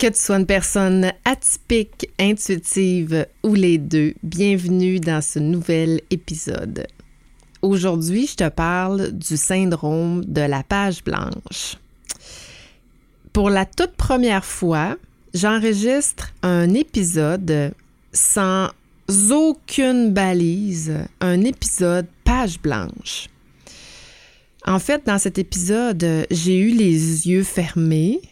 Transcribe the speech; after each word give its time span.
Que 0.00 0.06
tu 0.06 0.18
sois 0.18 0.38
une 0.38 0.46
personne 0.46 1.12
atypique, 1.26 2.08
intuitive 2.18 3.26
ou 3.42 3.52
les 3.52 3.76
deux, 3.76 4.14
bienvenue 4.22 4.98
dans 4.98 5.20
ce 5.20 5.38
nouvel 5.38 6.00
épisode. 6.08 6.86
Aujourd'hui, 7.60 8.26
je 8.26 8.36
te 8.36 8.48
parle 8.48 9.12
du 9.12 9.36
syndrome 9.36 10.24
de 10.24 10.40
la 10.40 10.62
page 10.62 11.04
blanche. 11.04 11.76
Pour 13.34 13.50
la 13.50 13.66
toute 13.66 13.92
première 13.92 14.46
fois, 14.46 14.96
j'enregistre 15.34 16.32
un 16.42 16.72
épisode 16.72 17.74
sans 18.10 18.70
aucune 19.30 20.14
balise, 20.14 20.94
un 21.20 21.42
épisode 21.42 22.06
page 22.24 22.58
blanche. 22.58 23.28
En 24.64 24.78
fait, 24.78 25.04
dans 25.04 25.18
cet 25.18 25.36
épisode, 25.36 26.24
j'ai 26.30 26.58
eu 26.58 26.70
les 26.70 27.28
yeux 27.28 27.44
fermés. 27.44 28.22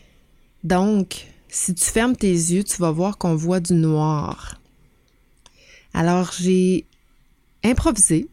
Donc, 0.65 1.27
si 1.49 1.75
tu 1.75 1.85
fermes 1.85 2.17
tes 2.17 2.31
yeux, 2.31 2.65
tu 2.65 2.77
vas 2.77 2.91
voir 2.91 3.19
qu'on 3.19 3.35
voit 3.35 3.61
du 3.61 3.73
noir. 3.73 4.61
Alors, 5.95 6.33
j'ai 6.39 6.87
improvisé 7.65 8.29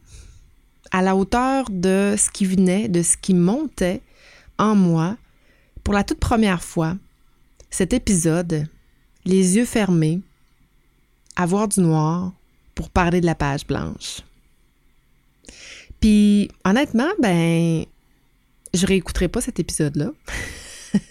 à 0.90 1.02
la 1.02 1.16
hauteur 1.16 1.66
de 1.70 2.14
ce 2.16 2.30
qui 2.30 2.46
venait, 2.46 2.88
de 2.88 3.02
ce 3.02 3.16
qui 3.16 3.34
montait 3.34 4.02
en 4.58 4.74
moi 4.74 5.16
pour 5.82 5.94
la 5.94 6.04
toute 6.04 6.20
première 6.20 6.62
fois. 6.62 6.96
Cet 7.70 7.92
épisode, 7.92 8.68
les 9.24 9.56
yeux 9.56 9.64
fermés, 9.64 10.20
avoir 11.34 11.68
du 11.68 11.80
noir 11.80 12.32
pour 12.74 12.90
parler 12.90 13.20
de 13.20 13.26
la 13.26 13.34
page 13.34 13.66
blanche. 13.66 14.20
Puis 16.00 16.50
honnêtement, 16.64 17.08
ben, 17.20 17.84
je 18.74 18.86
réécouterai 18.86 19.28
pas 19.28 19.40
cet 19.40 19.58
épisode-là. 19.58 20.10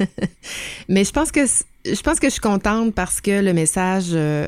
Mais 0.90 1.04
je 1.04 1.12
pense 1.12 1.32
que 1.32 1.46
je 1.86 2.02
pense 2.02 2.20
que 2.20 2.28
je 2.28 2.34
suis 2.34 2.42
contente 2.42 2.94
parce 2.94 3.22
que 3.22 3.42
le 3.42 3.54
message 3.54 4.10
euh, 4.14 4.48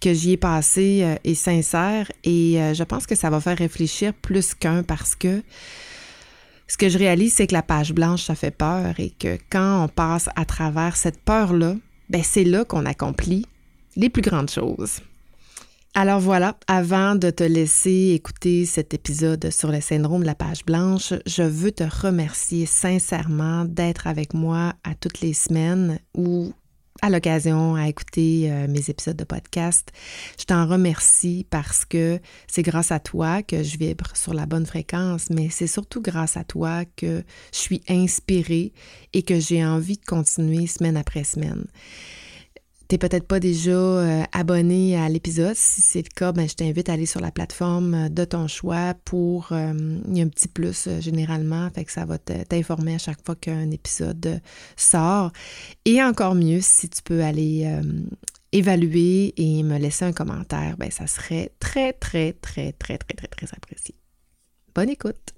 que 0.00 0.12
j'y 0.14 0.32
ai 0.32 0.36
passé 0.36 1.00
euh, 1.02 1.16
est 1.24 1.34
sincère 1.34 2.10
et 2.24 2.60
euh, 2.60 2.74
je 2.74 2.84
pense 2.84 3.06
que 3.06 3.14
ça 3.14 3.30
va 3.30 3.40
faire 3.40 3.58
réfléchir 3.58 4.14
plus 4.14 4.54
qu'un 4.54 4.82
parce 4.82 5.14
que 5.16 5.42
ce 6.68 6.76
que 6.76 6.88
je 6.88 6.98
réalise, 6.98 7.34
c'est 7.34 7.46
que 7.46 7.54
la 7.54 7.62
page 7.62 7.94
blanche, 7.94 8.24
ça 8.24 8.34
fait 8.34 8.50
peur 8.50 8.94
et 8.98 9.10
que 9.10 9.38
quand 9.50 9.84
on 9.84 9.88
passe 9.88 10.28
à 10.36 10.44
travers 10.44 10.96
cette 10.96 11.20
peur-là, 11.20 11.76
ben 12.10 12.22
c'est 12.22 12.44
là 12.44 12.64
qu'on 12.64 12.84
accomplit 12.84 13.46
les 13.96 14.10
plus 14.10 14.22
grandes 14.22 14.50
choses. 14.50 15.00
Alors 15.94 16.20
voilà, 16.20 16.56
avant 16.68 17.14
de 17.14 17.30
te 17.30 17.42
laisser 17.42 18.12
écouter 18.14 18.66
cet 18.66 18.92
épisode 18.92 19.50
sur 19.50 19.72
le 19.72 19.80
syndrome 19.80 20.20
de 20.20 20.26
la 20.26 20.34
page 20.34 20.64
blanche, 20.64 21.14
je 21.26 21.42
veux 21.42 21.72
te 21.72 21.84
remercier 21.84 22.66
sincèrement 22.66 23.64
d'être 23.64 24.06
avec 24.06 24.34
moi 24.34 24.74
à 24.84 24.94
toutes 24.94 25.22
les 25.22 25.32
semaines 25.32 25.98
ou 26.14 26.52
à 27.02 27.10
l'occasion 27.10 27.74
à 27.74 27.88
écouter 27.88 28.50
euh, 28.50 28.66
mes 28.68 28.90
épisodes 28.90 29.16
de 29.16 29.24
podcast. 29.24 29.92
Je 30.38 30.44
t'en 30.44 30.66
remercie 30.66 31.46
parce 31.48 31.84
que 31.84 32.20
c'est 32.46 32.62
grâce 32.62 32.92
à 32.92 33.00
toi 33.00 33.42
que 33.42 33.62
je 33.62 33.78
vibre 33.78 34.10
sur 34.14 34.34
la 34.34 34.46
bonne 34.46 34.66
fréquence, 34.66 35.30
mais 35.30 35.48
c'est 35.50 35.66
surtout 35.66 36.00
grâce 36.00 36.36
à 36.36 36.44
toi 36.44 36.84
que 36.96 37.22
je 37.52 37.58
suis 37.58 37.82
inspirée 37.88 38.72
et 39.12 39.22
que 39.22 39.38
j'ai 39.40 39.64
envie 39.64 39.96
de 39.96 40.04
continuer 40.04 40.66
semaine 40.66 40.96
après 40.96 41.24
semaine 41.24 41.66
t'es 42.88 42.96
peut-être 42.96 43.26
pas 43.26 43.38
déjà 43.38 43.70
euh, 43.70 44.22
abonné 44.32 44.98
à 44.98 45.08
l'épisode. 45.08 45.54
Si 45.54 45.82
c'est 45.82 46.02
le 46.02 46.08
cas, 46.14 46.32
ben, 46.32 46.48
je 46.48 46.54
t'invite 46.54 46.88
à 46.88 46.94
aller 46.94 47.06
sur 47.06 47.20
la 47.20 47.30
plateforme 47.30 47.94
euh, 47.94 48.08
de 48.08 48.24
ton 48.24 48.48
choix 48.48 48.94
pour... 49.04 49.48
Euh, 49.52 49.98
un 50.18 50.28
petit 50.28 50.48
plus 50.48 50.88
généralement, 51.00 51.68
fait 51.70 51.84
que 51.84 51.92
ça 51.92 52.04
va 52.04 52.18
t'informer 52.18 52.94
à 52.94 52.98
chaque 52.98 53.24
fois 53.24 53.36
qu'un 53.36 53.70
épisode 53.70 54.40
sort. 54.76 55.30
Et 55.84 56.02
encore 56.02 56.34
mieux, 56.34 56.60
si 56.60 56.88
tu 56.88 57.02
peux 57.02 57.22
aller 57.22 57.70
évaluer 58.50 59.32
et 59.36 59.62
me 59.62 59.78
laisser 59.78 60.04
un 60.04 60.12
commentaire, 60.12 60.76
ben, 60.76 60.90
ça 60.90 61.06
serait 61.06 61.52
très, 61.60 61.92
très, 61.92 62.32
très, 62.32 62.72
très, 62.72 62.98
très, 62.98 63.14
très, 63.14 63.28
très 63.28 63.46
apprécié. 63.54 63.94
Bonne 64.74 64.88
écoute! 64.88 65.37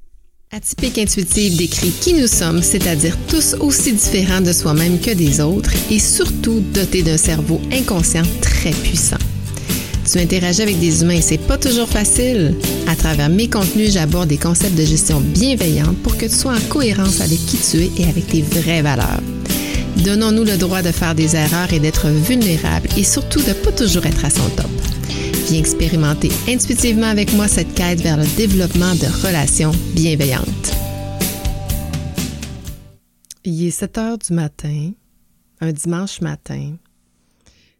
Atypique 0.52 0.98
Intuitive 0.98 1.56
décrit 1.56 1.92
qui 1.92 2.12
nous 2.12 2.26
sommes, 2.26 2.60
c'est-à-dire 2.60 3.16
tous 3.28 3.54
aussi 3.60 3.92
différents 3.92 4.40
de 4.40 4.52
soi-même 4.52 4.98
que 4.98 5.12
des 5.12 5.40
autres 5.40 5.70
et 5.92 6.00
surtout 6.00 6.58
dotés 6.58 7.04
d'un 7.04 7.16
cerveau 7.16 7.60
inconscient 7.72 8.24
très 8.40 8.72
puissant. 8.72 9.18
Tu 10.10 10.18
interagis 10.18 10.62
avec 10.62 10.80
des 10.80 11.02
humains 11.02 11.14
et 11.14 11.22
c'est 11.22 11.38
pas 11.38 11.56
toujours 11.56 11.88
facile. 11.88 12.56
À 12.88 12.96
travers 12.96 13.28
mes 13.28 13.48
contenus, 13.48 13.92
j'aborde 13.92 14.28
des 14.28 14.38
concepts 14.38 14.74
de 14.74 14.84
gestion 14.84 15.20
bienveillante 15.20 15.96
pour 15.98 16.16
que 16.16 16.26
tu 16.26 16.34
sois 16.34 16.54
en 16.54 16.68
cohérence 16.68 17.20
avec 17.20 17.38
qui 17.46 17.56
tu 17.56 17.84
es 17.84 18.02
et 18.02 18.08
avec 18.08 18.26
tes 18.26 18.42
vraies 18.42 18.82
valeurs. 18.82 19.22
Donnons-nous 19.98 20.44
le 20.44 20.56
droit 20.56 20.82
de 20.82 20.90
faire 20.90 21.14
des 21.14 21.36
erreurs 21.36 21.72
et 21.72 21.78
d'être 21.78 22.08
vulnérables 22.08 22.88
et 22.96 23.04
surtout 23.04 23.40
de 23.40 23.52
pas 23.52 23.70
toujours 23.70 24.04
être 24.04 24.24
à 24.24 24.30
son 24.30 24.48
top. 24.56 24.89
Viens 25.46 25.58
expérimenter 25.58 26.30
intuitivement 26.48 27.06
avec 27.06 27.32
moi 27.32 27.48
cette 27.48 27.74
quête 27.74 28.00
vers 28.00 28.16
le 28.16 28.26
développement 28.36 28.94
de 28.94 29.06
relations 29.26 29.72
bienveillantes. 29.94 30.46
Il 33.44 33.66
est 33.66 33.70
7 33.70 33.98
heures 33.98 34.18
du 34.18 34.32
matin, 34.32 34.92
un 35.60 35.72
dimanche 35.72 36.20
matin. 36.20 36.76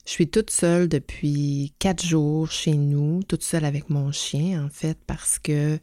Je 0.07 0.13
suis 0.13 0.29
toute 0.29 0.51
seule 0.51 0.89
depuis 0.89 1.73
quatre 1.79 2.05
jours 2.05 2.51
chez 2.51 2.73
nous, 2.73 3.23
toute 3.23 3.45
seule 3.45 3.65
avec 3.65 3.91
mon 3.91 4.11
chien, 4.11 4.65
en 4.65 4.69
fait, 4.69 4.99
parce 5.07 5.39
que 5.39 5.79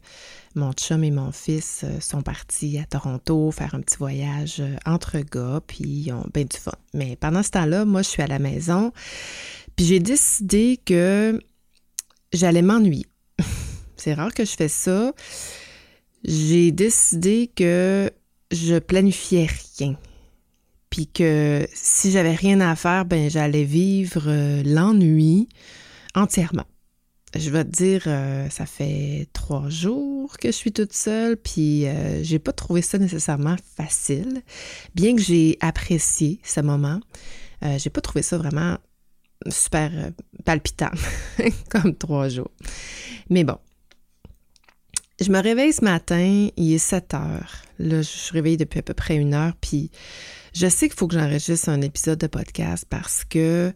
mon 0.54 0.72
chum 0.72 1.04
et 1.04 1.10
mon 1.10 1.32
fils 1.32 1.82
euh, 1.84 2.00
sont 2.00 2.20
partis 2.22 2.78
à 2.78 2.84
Toronto 2.84 3.50
faire 3.52 3.74
un 3.74 3.80
petit 3.80 3.96
voyage 3.96 4.56
euh, 4.60 4.76
entre 4.84 5.18
gars, 5.20 5.62
puis 5.66 5.84
ils 5.84 6.12
ont 6.12 6.26
bien 6.34 6.44
du 6.44 6.56
fun. 6.58 6.72
Mais 6.92 7.16
pendant 7.16 7.42
ce 7.42 7.50
temps-là, 7.52 7.84
moi, 7.84 8.02
je 8.02 8.08
suis 8.08 8.22
à 8.22 8.26
la 8.26 8.40
maison, 8.40 8.92
puis 9.76 9.86
j'ai 9.86 10.00
décidé 10.00 10.78
que 10.84 11.40
j'allais 12.32 12.62
m'ennuyer. 12.62 13.06
C'est 13.96 14.14
rare 14.14 14.32
que 14.34 14.44
je 14.44 14.52
fais 14.52 14.68
ça. 14.68 15.12
J'ai 16.24 16.72
décidé 16.72 17.50
que 17.54 18.10
je 18.50 18.78
planifiais 18.78 19.48
rien. 19.78 19.96
Puis 20.90 21.06
que 21.06 21.66
si 21.72 22.10
j'avais 22.10 22.34
rien 22.34 22.60
à 22.60 22.74
faire, 22.74 23.04
ben 23.04 23.28
j'allais 23.28 23.64
vivre 23.64 24.24
euh, 24.26 24.62
l'ennui 24.64 25.48
entièrement. 26.14 26.64
Je 27.36 27.50
vais 27.50 27.62
te 27.64 27.70
dire, 27.70 28.04
euh, 28.06 28.48
ça 28.48 28.64
fait 28.64 29.28
trois 29.34 29.68
jours 29.68 30.38
que 30.38 30.48
je 30.48 30.56
suis 30.56 30.72
toute 30.72 30.94
seule, 30.94 31.36
puis 31.36 31.86
euh, 31.86 32.22
j'ai 32.22 32.38
pas 32.38 32.52
trouvé 32.52 32.80
ça 32.80 32.96
nécessairement 32.96 33.56
facile. 33.76 34.42
Bien 34.94 35.14
que 35.14 35.20
j'ai 35.20 35.58
apprécié 35.60 36.40
ce 36.42 36.60
moment, 36.60 37.00
j'ai 37.76 37.90
pas 37.90 38.00
trouvé 38.00 38.22
ça 38.22 38.38
vraiment 38.38 38.78
super 39.46 39.90
euh, 39.94 40.10
palpitant, 40.44 40.90
comme 41.70 41.94
trois 41.94 42.28
jours. 42.28 42.50
Mais 43.30 43.44
bon. 43.44 43.58
Je 45.20 45.30
me 45.30 45.42
réveille 45.42 45.72
ce 45.72 45.84
matin, 45.84 46.48
il 46.56 46.72
est 46.72 46.78
7 46.78 47.14
heures. 47.14 47.62
Là, 47.80 48.02
je 48.02 48.08
suis 48.08 48.32
réveillée 48.32 48.56
depuis 48.56 48.78
à 48.78 48.82
peu 48.82 48.94
près 48.94 49.16
une 49.16 49.34
heure, 49.34 49.54
puis 49.60 49.90
je 50.54 50.68
sais 50.68 50.88
qu'il 50.88 50.96
faut 50.98 51.08
que 51.08 51.14
j'enregistre 51.14 51.68
un 51.68 51.80
épisode 51.82 52.18
de 52.18 52.26
podcast 52.26 52.84
parce 52.88 53.24
que 53.24 53.72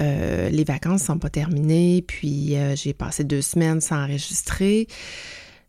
euh, 0.00 0.48
les 0.48 0.64
vacances 0.64 1.02
sont 1.02 1.18
pas 1.18 1.30
terminées, 1.30 2.02
puis 2.06 2.56
euh, 2.56 2.74
j'ai 2.76 2.94
passé 2.94 3.24
deux 3.24 3.42
semaines 3.42 3.80
sans 3.80 4.04
enregistrer. 4.04 4.86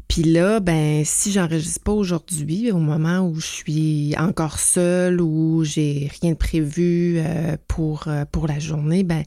Puis 0.07 0.23
là, 0.23 0.59
ben, 0.59 1.03
si 1.03 1.31
j'enregistre 1.31 1.81
pas 1.81 1.91
aujourd'hui, 1.91 2.71
au 2.71 2.77
moment 2.77 3.19
où 3.19 3.35
je 3.35 3.45
suis 3.45 4.15
encore 4.17 4.57
seule 4.59 5.21
ou 5.21 5.63
j'ai 5.63 6.09
rien 6.21 6.31
de 6.31 6.37
prévu 6.37 7.17
euh, 7.17 7.57
pour, 7.67 8.07
euh, 8.07 8.23
pour 8.31 8.47
la 8.47 8.57
journée, 8.59 9.03
ben, 9.03 9.23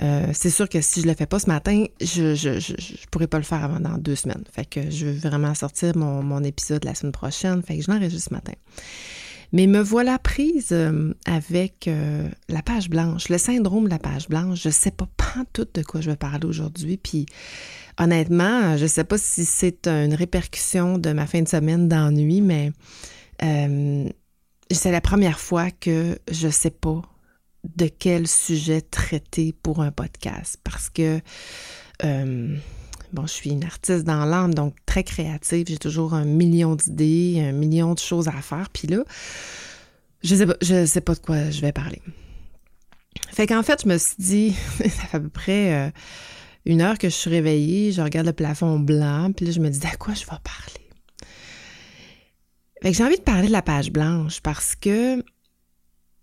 euh, 0.00 0.26
c'est 0.32 0.50
sûr 0.50 0.68
que 0.68 0.80
si 0.80 1.02
je 1.02 1.06
le 1.06 1.14
fais 1.14 1.26
pas 1.26 1.38
ce 1.38 1.46
matin, 1.46 1.84
je, 2.00 2.34
je, 2.34 2.58
je, 2.58 2.74
pourrais 3.10 3.26
pas 3.26 3.38
le 3.38 3.44
faire 3.44 3.62
avant 3.62 3.80
dans 3.80 3.98
deux 3.98 4.16
semaines. 4.16 4.44
Fait 4.50 4.64
que 4.64 4.90
je 4.90 5.06
veux 5.06 5.28
vraiment 5.28 5.54
sortir 5.54 5.96
mon, 5.96 6.22
mon 6.22 6.42
épisode 6.42 6.84
la 6.84 6.94
semaine 6.94 7.12
prochaine. 7.12 7.62
Fait 7.62 7.76
que 7.76 7.82
je 7.82 7.90
l'enregistre 7.90 8.28
ce 8.30 8.34
matin. 8.34 8.52
Mais 9.52 9.66
me 9.66 9.80
voilà 9.80 10.18
prise 10.18 10.74
avec 11.26 11.90
la 12.48 12.62
page 12.62 12.88
blanche, 12.88 13.28
le 13.28 13.38
syndrome 13.38 13.84
de 13.84 13.90
la 13.90 13.98
page 13.98 14.28
blanche. 14.28 14.62
Je 14.62 14.70
sais 14.70 14.90
pas 14.90 15.08
pas 15.16 15.44
tout 15.52 15.66
de 15.74 15.82
quoi 15.82 16.00
je 16.00 16.10
vais 16.10 16.16
parler 16.16 16.46
aujourd'hui. 16.46 16.96
Puis 16.96 17.26
honnêtement, 17.98 18.76
je 18.76 18.84
ne 18.84 18.88
sais 18.88 19.04
pas 19.04 19.18
si 19.18 19.44
c'est 19.44 19.86
une 19.86 20.14
répercussion 20.14 20.98
de 20.98 21.12
ma 21.12 21.26
fin 21.26 21.42
de 21.42 21.48
semaine 21.48 21.88
d'ennui, 21.88 22.40
mais 22.40 22.72
euh, 23.42 24.08
c'est 24.70 24.90
la 24.90 25.00
première 25.00 25.38
fois 25.38 25.70
que 25.70 26.18
je 26.30 26.46
ne 26.46 26.52
sais 26.52 26.70
pas 26.70 27.02
de 27.64 27.86
quel 27.86 28.26
sujet 28.26 28.80
traiter 28.80 29.54
pour 29.62 29.82
un 29.82 29.92
podcast 29.92 30.58
parce 30.64 30.90
que, 30.90 31.20
euh, 32.04 32.56
bon, 33.12 33.26
je 33.26 33.32
suis 33.32 33.50
une 33.50 33.64
artiste 33.64 34.04
dans 34.04 34.24
l'âme, 34.24 34.54
donc 34.54 34.74
très 34.86 35.04
créative, 35.04 35.66
j'ai 35.68 35.78
toujours 35.78 36.14
un 36.14 36.24
million 36.24 36.74
d'idées, 36.74 37.42
un 37.46 37.52
million 37.52 37.94
de 37.94 37.98
choses 37.98 38.28
à 38.28 38.40
faire, 38.42 38.68
puis 38.70 38.88
là, 38.88 39.04
je 40.22 40.34
sais 40.34 40.46
pas, 40.46 40.56
je 40.62 40.86
sais 40.86 41.00
pas 41.00 41.14
de 41.14 41.20
quoi 41.20 41.50
je 41.50 41.60
vais 41.60 41.72
parler. 41.72 42.00
Fait 43.30 43.46
qu'en 43.46 43.62
fait, 43.62 43.82
je 43.82 43.88
me 43.88 43.98
suis 43.98 44.16
dit, 44.18 44.56
ça 44.78 44.88
fait 44.88 45.16
à 45.16 45.20
peu 45.20 45.28
près 45.28 45.74
euh, 45.74 45.90
une 46.64 46.80
heure 46.80 46.98
que 46.98 47.08
je 47.08 47.14
suis 47.14 47.30
réveillée, 47.30 47.92
je 47.92 48.02
regarde 48.02 48.26
le 48.26 48.32
plafond 48.32 48.78
blanc, 48.78 49.32
puis 49.32 49.46
là, 49.46 49.52
je 49.52 49.60
me 49.60 49.68
dis 49.68 49.86
à 49.86 49.96
quoi 49.96 50.14
je 50.14 50.20
vais 50.20 50.26
parler? 50.26 50.88
Fait 52.82 52.90
que 52.90 52.96
j'ai 52.96 53.04
envie 53.04 53.16
de 53.16 53.22
parler 53.22 53.46
de 53.46 53.52
la 53.52 53.62
page 53.62 53.92
blanche 53.92 54.40
parce 54.40 54.74
que 54.74 55.24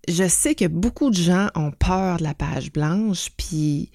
je 0.10 0.28
sais 0.28 0.56
que 0.56 0.66
beaucoup 0.66 1.10
de 1.10 1.16
gens 1.16 1.48
ont 1.56 1.72
peur 1.72 2.18
de 2.18 2.24
la 2.24 2.34
page 2.34 2.72
blanche, 2.72 3.30
puis 3.38 3.92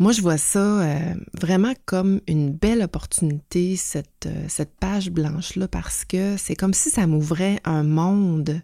moi, 0.00 0.12
je 0.12 0.22
vois 0.22 0.38
ça 0.38 0.80
euh, 0.80 1.14
vraiment 1.38 1.74
comme 1.84 2.22
une 2.26 2.52
belle 2.52 2.80
opportunité, 2.80 3.76
cette, 3.76 4.24
euh, 4.24 4.46
cette 4.48 4.74
page 4.80 5.10
blanche-là, 5.10 5.68
parce 5.68 6.06
que 6.06 6.38
c'est 6.38 6.56
comme 6.56 6.72
si 6.72 6.88
ça 6.88 7.06
m'ouvrait 7.06 7.60
un 7.64 7.82
monde 7.82 8.62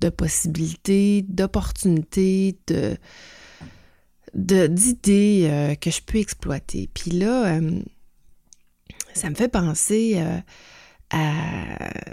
de 0.00 0.08
possibilités, 0.08 1.22
d'opportunités, 1.28 2.58
de 2.66 2.96
d'idées 4.32 5.48
euh, 5.50 5.74
que 5.74 5.90
je 5.90 6.00
peux 6.00 6.16
exploiter. 6.16 6.88
Puis 6.94 7.10
là, 7.10 7.60
ça 9.12 9.28
me 9.28 9.34
fait 9.34 9.48
penser 9.48 10.22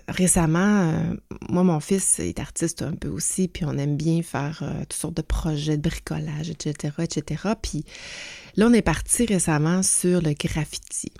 récemment, 0.07 0.91
euh, 0.91 1.13
moi, 1.49 1.63
mon 1.63 1.79
fils 1.79 2.19
est 2.19 2.39
artiste 2.39 2.81
un 2.81 2.93
peu 2.93 3.07
aussi, 3.07 3.47
puis 3.47 3.65
on 3.65 3.77
aime 3.77 3.95
bien 3.95 4.21
faire 4.23 4.59
euh, 4.63 4.81
toutes 4.81 4.93
sortes 4.93 5.17
de 5.17 5.21
projets 5.21 5.77
de 5.77 5.81
bricolage, 5.81 6.49
etc., 6.49 6.93
etc. 6.99 7.53
Puis 7.61 7.85
là, 8.55 8.67
on 8.67 8.73
est 8.73 8.81
parti 8.81 9.25
récemment 9.25 9.83
sur 9.83 10.21
le 10.21 10.33
graffiti. 10.33 11.11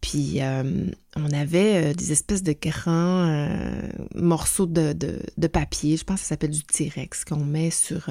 Puis 0.00 0.40
euh, 0.40 0.86
on 1.16 1.30
avait 1.32 1.92
des 1.94 2.12
espèces 2.12 2.42
de 2.42 2.54
grands 2.60 3.48
morceaux 4.14 4.66
de, 4.66 4.94
papier, 5.48 5.96
je 5.96 6.04
pense 6.04 6.20
que 6.20 6.22
ça 6.22 6.28
s'appelle 6.30 6.50
du 6.50 6.62
T-Rex, 6.62 7.24
qu'on 7.24 7.44
met 7.44 7.70
sur, 7.70 8.08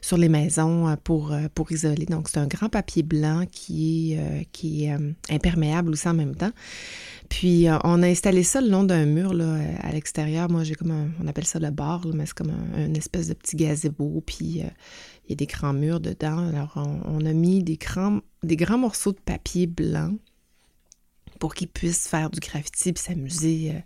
sur 0.00 0.16
les 0.16 0.28
maisons 0.28 0.96
pour, 1.02 1.34
pour 1.54 1.72
isoler. 1.72 2.06
Donc 2.06 2.28
c'est 2.28 2.38
un 2.38 2.46
grand 2.46 2.68
papier 2.68 3.02
blanc 3.02 3.44
qui 3.50 4.12
est, 4.12 4.48
qui 4.52 4.88
imperméable 5.28 5.90
aussi 5.90 6.08
en 6.08 6.14
même 6.14 6.36
temps. 6.36 6.52
Puis 7.28 7.68
euh, 7.68 7.78
on 7.84 8.02
a 8.02 8.06
installé 8.06 8.42
ça 8.42 8.60
le 8.60 8.68
long 8.68 8.84
d'un 8.84 9.06
mur 9.06 9.34
là, 9.34 9.58
à 9.80 9.92
l'extérieur. 9.92 10.50
Moi, 10.50 10.64
j'ai 10.64 10.74
comme 10.74 10.90
un, 10.90 11.08
on 11.22 11.26
appelle 11.26 11.46
ça 11.46 11.58
le 11.58 11.70
bar, 11.70 12.06
mais 12.12 12.26
c'est 12.26 12.34
comme 12.34 12.50
un, 12.50 12.86
une 12.86 12.96
espèce 12.96 13.28
de 13.28 13.34
petit 13.34 13.56
gazebo. 13.56 14.22
Puis 14.24 14.62
euh, 14.62 14.68
il 15.26 15.30
y 15.30 15.32
a 15.32 15.36
des 15.36 15.46
grands 15.46 15.72
murs 15.72 16.00
dedans. 16.00 16.48
Alors 16.48 16.74
on, 16.76 17.24
a 17.24 17.32
mis 17.32 17.62
des 17.62 17.76
grands, 17.76 18.20
des 18.42 18.56
grands 18.56 18.78
morceaux 18.78 19.12
de 19.12 19.20
papier 19.20 19.66
blanc 19.66 20.12
pour 21.44 21.54
qu'ils 21.54 21.68
puissent 21.68 22.08
faire 22.08 22.30
du 22.30 22.40
graffiti 22.40 22.94
puis 22.94 23.02
s'amuser. 23.02 23.72
Euh, 23.74 23.80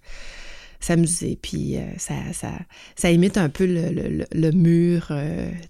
s'amuser. 0.79 1.37
Puis 1.43 1.77
ça, 1.97 2.15
ça, 2.33 2.53
ça, 2.95 3.11
imite 3.11 3.37
un 3.37 3.49
peu 3.49 3.67
le, 3.67 4.25
le, 4.33 4.51
mur 4.53 5.13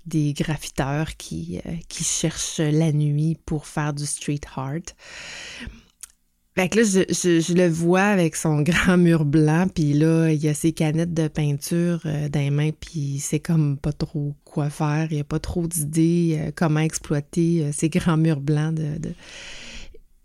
des 0.05 0.35
graffiteurs 0.35 1.17
qui, 1.17 1.58
qui 1.88 2.05
cherchent 2.05 2.58
la 2.58 2.93
nuit 2.93 3.38
pour 3.46 3.67
faire 3.67 3.94
du 3.94 4.05
street 4.05 4.43
art. 4.55 4.93
Fait 6.58 6.69
que 6.69 6.81
là, 6.81 6.82
je, 6.82 7.55
le 7.55 7.69
vois 7.69 8.02
avec 8.02 8.35
son 8.35 8.62
grand 8.62 8.96
mur 8.96 9.25
blanc, 9.25 9.69
puis 9.73 9.93
là, 9.93 10.31
il 10.31 10.43
y 10.43 10.49
a 10.49 10.55
ses 10.55 10.73
canettes 10.73 11.14
de 11.14 11.29
peinture 11.29 12.00
euh, 12.05 12.29
dans 12.29 12.40
les 12.40 12.50
mains, 12.50 12.70
puis 12.73 13.20
c'est 13.20 13.38
comme 13.38 13.79
pas 13.79 13.93
trop 13.93 14.35
quoi 14.44 14.69
faire. 14.69 15.06
Il 15.12 15.14
n'y 15.14 15.20
a 15.20 15.25
pas 15.25 15.38
trop 15.38 15.69
d'idées 15.69 16.37
euh, 16.37 16.50
comment 16.52 16.81
exploiter 16.81 17.62
euh, 17.62 17.70
ces 17.73 17.88
grands 17.88 18.17
murs 18.17 18.40
blancs 18.40 18.75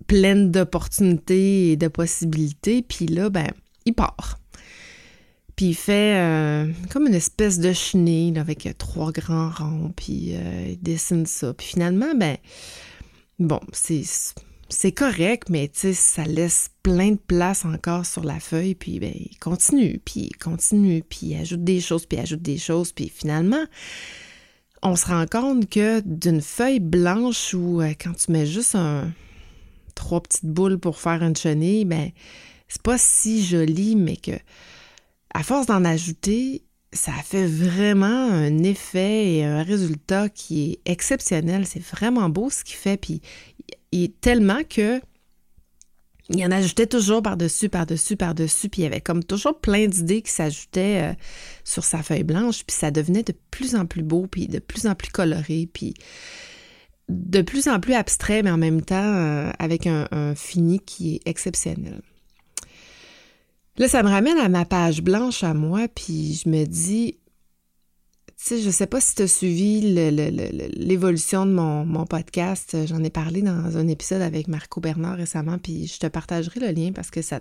pleines 0.07 0.51
d'opportunités 0.51 1.71
et 1.71 1.75
de 1.75 1.88
possibilités. 1.88 2.81
Puis 2.81 3.07
là, 3.07 3.29
ben, 3.29 3.47
il 3.85 3.94
part. 3.94 4.39
Puis 5.55 5.67
il 5.67 5.75
fait 5.75 6.73
comme 6.89 7.05
une 7.05 7.13
espèce 7.13 7.59
de 7.59 7.73
chenille 7.73 8.38
avec 8.39 8.67
trois 8.79 9.11
grands 9.11 9.51
ronds, 9.51 9.94
puis 9.95 10.33
il 10.33 10.79
dessine 10.81 11.27
ça. 11.27 11.53
Puis 11.53 11.67
finalement, 11.67 12.15
ben, 12.15 12.38
bon, 13.38 13.59
c'est 13.71 14.91
correct, 14.91 15.50
mais 15.50 15.69
ça 15.73 16.23
laisse 16.23 16.69
plein 16.81 17.11
de 17.11 17.19
place 17.27 17.65
encore 17.65 18.05
sur 18.05 18.23
la 18.23 18.39
feuille, 18.39 18.73
puis 18.73 19.00
ben, 19.00 19.13
il 19.13 19.38
continue, 19.38 20.01
puis 20.03 20.31
il 20.31 20.38
continue, 20.38 21.03
puis 21.07 21.19
il 21.27 21.35
ajoute 21.35 21.63
des 21.63 21.79
choses, 21.79 22.07
puis 22.07 22.17
il 22.17 22.21
ajoute 22.21 22.41
des 22.41 22.57
choses, 22.57 22.91
puis 22.91 23.09
finalement, 23.13 23.65
on 24.83 24.95
se 24.95 25.05
rend 25.05 25.25
compte 25.25 25.69
que 25.69 26.01
d'une 26.01 26.41
feuille 26.41 26.81
blanche 26.81 27.55
euh, 27.55 27.94
quand 28.00 28.13
tu 28.13 28.31
mets 28.31 28.45
juste 28.45 28.75
un, 28.75 29.11
trois 29.95 30.21
petites 30.21 30.45
boules 30.45 30.79
pour 30.79 30.99
faire 30.99 31.23
une 31.23 31.35
chenille, 31.35 31.85
ben 31.85 32.11
c'est 32.67 32.81
pas 32.81 32.97
si 32.97 33.45
joli, 33.45 33.95
mais 33.95 34.17
que 34.17 34.31
à 35.33 35.43
force 35.43 35.65
d'en 35.65 35.83
ajouter, 35.83 36.63
ça 36.91 37.11
fait 37.23 37.47
vraiment 37.47 38.29
un 38.29 38.63
effet 38.63 39.33
et 39.33 39.43
un 39.43 39.63
résultat 39.63 40.29
qui 40.29 40.71
est 40.71 40.91
exceptionnel. 40.91 41.65
C'est 41.65 41.83
vraiment 41.83 42.29
beau 42.29 42.49
ce 42.49 42.63
qu'il 42.63 42.75
fait. 42.75 42.97
Puis 42.97 43.21
et 43.91 44.09
tellement 44.09 44.63
que 44.67 45.01
il 46.29 46.43
en 46.45 46.51
ajoutait 46.51 46.87
toujours 46.87 47.21
par-dessus, 47.21 47.69
par-dessus, 47.69 48.15
par-dessus, 48.15 48.69
puis 48.69 48.81
il 48.81 48.83
y 48.85 48.87
avait 48.87 49.01
comme 49.01 49.23
toujours 49.23 49.59
plein 49.59 49.87
d'idées 49.87 50.21
qui 50.21 50.31
s'ajoutaient 50.31 51.11
euh, 51.11 51.13
sur 51.65 51.83
sa 51.83 52.01
feuille 52.01 52.23
blanche, 52.23 52.63
puis 52.65 52.75
ça 52.75 52.91
devenait 52.91 53.23
de 53.23 53.33
plus 53.51 53.75
en 53.75 53.85
plus 53.85 54.03
beau, 54.03 54.25
puis 54.27 54.47
de 54.47 54.59
plus 54.59 54.87
en 54.87 54.95
plus 54.95 55.09
coloré, 55.09 55.69
puis 55.71 55.93
de 57.09 57.41
plus 57.41 57.67
en 57.67 57.79
plus 57.79 57.94
abstrait, 57.94 58.44
mais 58.44 58.51
en 58.51 58.57
même 58.57 58.81
temps 58.81 58.95
euh, 58.95 59.51
avec 59.59 59.88
un, 59.88 60.35
fini 60.35 60.79
qui 60.79 61.15
est 61.15 61.27
exceptionnel. 61.27 62.01
Là, 63.77 63.88
ça 63.88 64.03
me 64.03 64.09
ramène 64.09 64.38
à 64.38 64.50
ma 64.50 64.65
page 64.65 65.01
blanche 65.01 65.44
à 65.44 65.53
moi, 65.53 65.88
puis 65.88 66.39
je 66.44 66.50
me 66.50 66.65
dis, 66.65 67.17
sais, 68.44 68.61
je 68.61 68.69
sais 68.69 68.88
pas 68.88 69.00
si 69.00 69.15
tu 69.15 69.21
as 69.21 69.27
suivi 69.27 69.81
l'évolution 69.81 71.45
de 71.45 71.51
mon, 71.51 72.05
podcast. 72.05 72.75
J'en 72.88 73.03
ai 73.03 73.09
parlé 73.09 73.41
dans 73.41 73.77
un 73.77 73.88
épisode 73.88 74.21
avec 74.21 74.50
Marco 74.50 74.81
Bernard 74.81 75.15
récemment, 75.15 75.57
puis 75.57 75.88
je 75.88 75.97
te 75.97 76.07
partagerai 76.07 76.59
le 76.59 76.71
lien 76.71 76.91
parce 76.91 77.09
que 77.09 77.21
ça, 77.21 77.39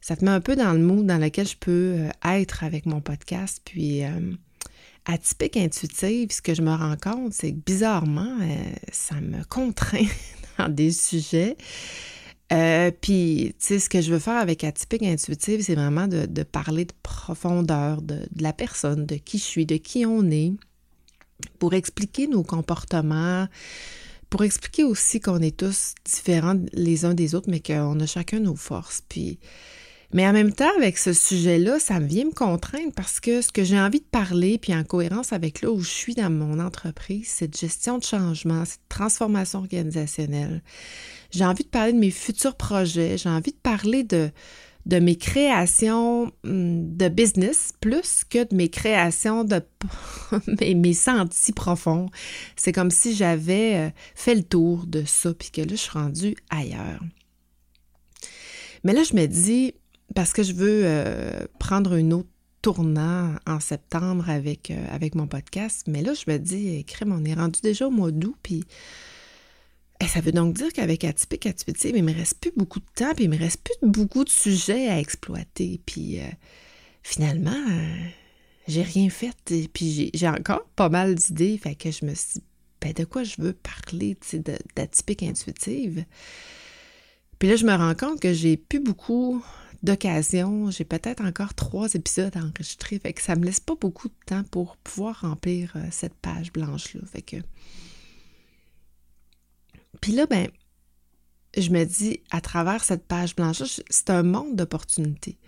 ça 0.00 0.16
te 0.16 0.24
met 0.24 0.30
un 0.30 0.40
peu 0.40 0.54
dans 0.54 0.72
le 0.72 0.78
mood 0.78 1.04
dans 1.04 1.18
lequel 1.18 1.48
je 1.48 1.56
peux 1.56 1.96
euh, 1.98 2.08
être 2.24 2.62
avec 2.62 2.86
mon 2.86 3.00
podcast. 3.00 3.60
Puis, 3.64 4.04
euh, 4.04 4.32
atypique 5.06 5.56
intuitive, 5.56 6.30
ce 6.30 6.42
que 6.42 6.54
je 6.54 6.62
me 6.62 6.74
rends 6.74 6.96
compte, 6.96 7.32
c'est 7.32 7.52
que 7.52 7.58
bizarrement, 7.64 8.38
euh, 8.42 8.56
ça 8.92 9.16
me 9.20 9.42
contraint 9.44 10.06
dans 10.58 10.68
des 10.68 10.92
sujets 10.92 11.56
euh, 12.52 12.92
puis, 13.00 13.54
tu 13.58 13.66
sais, 13.66 13.78
ce 13.80 13.88
que 13.88 14.00
je 14.00 14.12
veux 14.12 14.18
faire 14.18 14.36
avec 14.36 14.62
Atypique 14.62 15.02
Intuitive, 15.02 15.62
c'est 15.62 15.74
vraiment 15.74 16.06
de, 16.06 16.42
parler 16.44 16.84
de 16.84 16.92
profondeur 17.02 18.02
de, 18.02 18.20
la 18.38 18.52
personne, 18.52 19.04
de 19.04 19.16
qui 19.16 19.38
je 19.38 19.42
suis, 19.42 19.66
de 19.66 19.76
qui 19.76 20.06
on 20.06 20.30
est, 20.30 20.52
pour 21.58 21.74
expliquer 21.74 22.28
nos 22.28 22.44
comportements, 22.44 23.48
pour 24.30 24.44
expliquer 24.44 24.84
aussi 24.84 25.20
qu'on 25.20 25.40
est 25.40 25.56
tous 25.56 25.94
différents 26.04 26.60
les 26.72 27.04
uns 27.04 27.14
des 27.14 27.34
autres, 27.34 27.50
mais 27.50 27.60
qu'on 27.60 27.98
a 27.98 28.06
chacun 28.06 28.38
nos 28.38 28.56
forces. 28.56 29.02
Puis, 29.08 29.40
mais 30.12 30.26
en 30.26 30.32
même 30.32 30.52
temps, 30.52 30.70
avec 30.76 30.98
ce 30.98 31.12
sujet-là, 31.12 31.78
ça 31.78 32.00
me 32.00 32.06
vient 32.06 32.26
me 32.26 32.32
contraindre 32.32 32.92
parce 32.94 33.20
que 33.20 33.42
ce 33.42 33.50
que 33.50 33.64
j'ai 33.64 33.78
envie 33.78 34.00
de 34.00 34.04
parler, 34.04 34.58
puis 34.58 34.74
en 34.74 34.84
cohérence 34.84 35.32
avec 35.32 35.62
là 35.62 35.70
où 35.70 35.80
je 35.80 35.88
suis 35.88 36.14
dans 36.14 36.30
mon 36.30 36.60
entreprise, 36.60 37.28
cette 37.28 37.58
gestion 37.58 37.98
de 37.98 38.04
changement, 38.04 38.64
cette 38.64 38.88
transformation 38.88 39.58
organisationnelle. 39.58 40.62
J'ai 41.32 41.44
envie 41.44 41.64
de 41.64 41.68
parler 41.68 41.92
de 41.92 41.98
mes 41.98 42.10
futurs 42.10 42.56
projets, 42.56 43.18
j'ai 43.18 43.28
envie 43.28 43.52
de 43.52 43.58
parler 43.62 44.04
de, 44.04 44.30
de 44.86 45.00
mes 45.00 45.16
créations 45.16 46.32
hum, 46.44 46.96
de 46.96 47.08
business 47.08 47.72
plus 47.80 48.22
que 48.24 48.48
de 48.48 48.54
mes 48.54 48.68
créations 48.68 49.42
de 49.42 49.60
mes, 50.60 50.74
mes 50.74 50.94
sentis 50.94 51.52
profonds. 51.52 52.08
C'est 52.54 52.72
comme 52.72 52.90
si 52.90 53.14
j'avais 53.14 53.74
euh, 53.74 53.90
fait 54.14 54.36
le 54.36 54.44
tour 54.44 54.86
de 54.86 55.04
ça, 55.04 55.34
puis 55.34 55.50
que 55.50 55.60
là, 55.60 55.68
je 55.70 55.74
suis 55.74 55.90
rendue 55.90 56.36
ailleurs. 56.48 57.00
Mais 58.84 58.92
là, 58.92 59.02
je 59.02 59.16
me 59.16 59.26
dis, 59.26 59.74
parce 60.14 60.32
que 60.32 60.42
je 60.42 60.52
veux 60.52 60.82
euh, 60.84 61.46
prendre 61.58 61.94
une 61.94 62.12
autre 62.12 62.28
tournant 62.62 63.34
en 63.46 63.60
septembre 63.60 64.28
avec, 64.28 64.70
euh, 64.70 64.86
avec 64.90 65.14
mon 65.14 65.26
podcast, 65.26 65.84
mais 65.86 66.02
là, 66.02 66.14
je 66.14 66.30
me 66.30 66.38
dis, 66.38 66.84
crème, 66.84 67.12
on 67.12 67.24
est 67.24 67.34
rendu 67.34 67.60
déjà 67.60 67.86
au 67.86 67.90
mois 67.90 68.10
d'août, 68.10 68.36
puis 68.42 68.64
et 70.00 70.06
ça 70.06 70.20
veut 70.20 70.32
donc 70.32 70.54
dire 70.54 70.72
qu'avec 70.72 71.04
Atypique 71.04 71.46
Atypique, 71.46 71.84
il 71.84 72.04
me 72.04 72.12
reste 72.12 72.38
plus 72.38 72.52
beaucoup 72.54 72.80
de 72.80 72.86
temps, 72.94 73.14
puis 73.14 73.24
il 73.24 73.30
me 73.30 73.38
reste 73.38 73.62
plus 73.62 73.88
beaucoup 73.88 74.24
de 74.24 74.28
sujets 74.28 74.88
à 74.88 74.98
exploiter. 75.00 75.80
Puis 75.86 76.20
euh, 76.20 76.24
finalement, 77.02 77.56
j'ai 78.68 78.82
rien 78.82 79.08
fait. 79.08 79.36
Et 79.50 79.68
puis 79.68 80.10
j'ai 80.12 80.28
encore 80.28 80.64
pas 80.76 80.88
mal 80.88 81.14
d'idées. 81.14 81.56
Fait 81.56 81.74
que 81.74 81.90
je 81.90 82.04
me 82.04 82.14
suis 82.14 82.34
dit, 82.34 82.42
ben, 82.80 82.92
de 82.92 83.04
quoi 83.04 83.22
je 83.22 83.36
veux 83.38 83.54
parler 83.54 84.18
d'atypique 84.74 85.22
intuitive? 85.22 86.04
Puis 87.38 87.48
là, 87.48 87.56
je 87.56 87.64
me 87.64 87.74
rends 87.74 87.94
compte 87.94 88.20
que 88.20 88.32
j'ai 88.32 88.56
plus 88.56 88.80
beaucoup 88.80 89.42
d'occasions. 89.86 90.70
J'ai 90.70 90.84
peut-être 90.84 91.24
encore 91.24 91.54
trois 91.54 91.94
épisodes 91.94 92.36
à 92.36 92.40
enregistrer. 92.40 92.98
Fait 92.98 93.14
que 93.14 93.22
ça 93.22 93.36
me 93.36 93.44
laisse 93.44 93.60
pas 93.60 93.74
beaucoup 93.74 94.08
de 94.08 94.14
temps 94.26 94.44
pour 94.50 94.76
pouvoir 94.76 95.22
remplir 95.22 95.72
euh, 95.76 95.86
cette 95.90 96.14
page 96.14 96.52
blanche-là. 96.52 97.00
Fait 97.10 97.22
que 97.22 97.36
puis 100.00 100.12
là, 100.12 100.26
ben, 100.26 100.48
je 101.56 101.70
me 101.70 101.84
dis, 101.84 102.20
à 102.30 102.40
travers 102.40 102.84
cette 102.84 103.06
page 103.06 103.34
blanche, 103.34 103.62
c'est 103.88 104.10
un 104.10 104.22
monde 104.22 104.56
d'opportunités. 104.56 105.38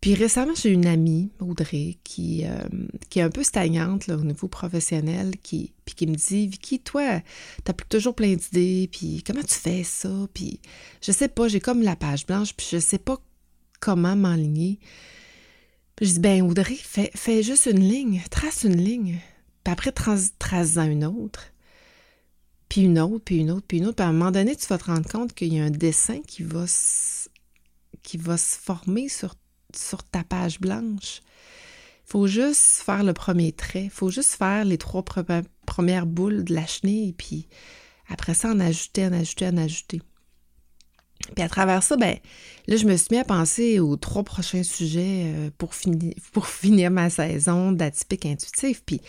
Puis 0.00 0.14
récemment, 0.14 0.54
j'ai 0.54 0.70
une 0.70 0.86
amie, 0.86 1.32
Audrey, 1.40 1.98
qui, 2.04 2.44
euh, 2.46 2.68
est 3.16 3.20
un 3.20 3.30
peu 3.30 3.42
stagnante 3.42 4.08
au 4.08 4.22
niveau 4.22 4.46
professionnel, 4.46 5.32
qui, 5.42 5.72
puis 5.84 5.94
qui 5.96 6.06
me 6.06 6.14
dit 6.14 6.46
Vicky, 6.46 6.78
toi, 6.78 7.20
t'as 7.64 7.72
toujours 7.72 8.14
plein 8.14 8.34
d'idées, 8.34 8.88
puis 8.92 9.24
comment 9.26 9.42
tu 9.42 9.54
fais 9.54 9.82
ça? 9.82 10.28
Puis 10.32 10.60
je 11.02 11.10
sais 11.10 11.28
pas, 11.28 11.48
j'ai 11.48 11.60
comme 11.60 11.82
la 11.82 11.96
page 11.96 12.26
blanche, 12.26 12.54
puis 12.54 12.66
je 12.70 12.78
sais 12.78 12.98
pas 12.98 13.20
comment 13.80 14.14
m'enligner. 14.14 14.78
Puis 15.96 16.06
je 16.06 16.12
dis, 16.12 16.20
ben 16.20 16.42
Audrey, 16.42 16.76
fais, 16.76 17.42
juste 17.42 17.66
une 17.66 17.80
ligne, 17.80 18.22
trace 18.30 18.62
une 18.62 18.80
ligne. 18.80 19.18
Puis 19.64 19.72
après, 19.72 19.90
trace-en 19.90 20.88
une 20.88 21.04
autre. 21.04 21.52
Puis 22.68 22.82
une 22.82 23.00
autre, 23.00 23.24
puis 23.24 23.38
une 23.38 23.50
autre, 23.50 23.66
puis 23.66 23.78
une 23.78 23.86
autre. 23.86 23.96
Puis 23.96 24.04
à 24.06 24.08
un 24.08 24.12
moment 24.12 24.30
donné, 24.30 24.54
tu 24.54 24.66
vas 24.68 24.78
te 24.78 24.84
rendre 24.84 25.08
compte 25.08 25.34
qu'il 25.34 25.52
y 25.52 25.58
a 25.58 25.64
un 25.64 25.70
dessin 25.70 26.20
qui 26.24 26.44
va 26.44 26.68
se, 26.68 27.28
qui 28.04 28.16
va 28.16 28.36
se 28.36 28.56
former 28.56 29.08
sur, 29.08 29.34
sur 29.74 30.02
ta 30.02 30.24
page 30.24 30.60
blanche. 30.60 31.20
Il 32.06 32.12
faut 32.12 32.26
juste 32.26 32.82
faire 32.84 33.04
le 33.04 33.12
premier 33.12 33.52
trait. 33.52 33.84
Il 33.84 33.90
faut 33.90 34.10
juste 34.10 34.34
faire 34.34 34.64
les 34.64 34.78
trois 34.78 35.04
premières 35.66 36.06
boules 36.06 36.44
de 36.44 36.54
la 36.54 36.66
chenille, 36.66 37.12
puis 37.12 37.48
après 38.08 38.34
ça, 38.34 38.50
en 38.50 38.60
ajouter, 38.60 39.06
en 39.06 39.12
ajouter, 39.12 39.46
en 39.46 39.56
ajouter. 39.58 40.00
Puis 41.34 41.44
à 41.44 41.48
travers 41.48 41.82
ça, 41.82 41.96
ben 41.96 42.16
là, 42.66 42.76
je 42.76 42.86
me 42.86 42.96
suis 42.96 43.08
mis 43.10 43.18
à 43.18 43.24
penser 43.24 43.80
aux 43.80 43.96
trois 43.96 44.22
prochains 44.22 44.62
sujets 44.62 45.24
euh, 45.26 45.50
pour, 45.58 45.74
finir, 46.46 46.90
ma 46.90 47.10
saison 47.10 47.72
d'atypique 47.72 48.26
intuitif. 48.26 48.82
Puis 48.84 49.00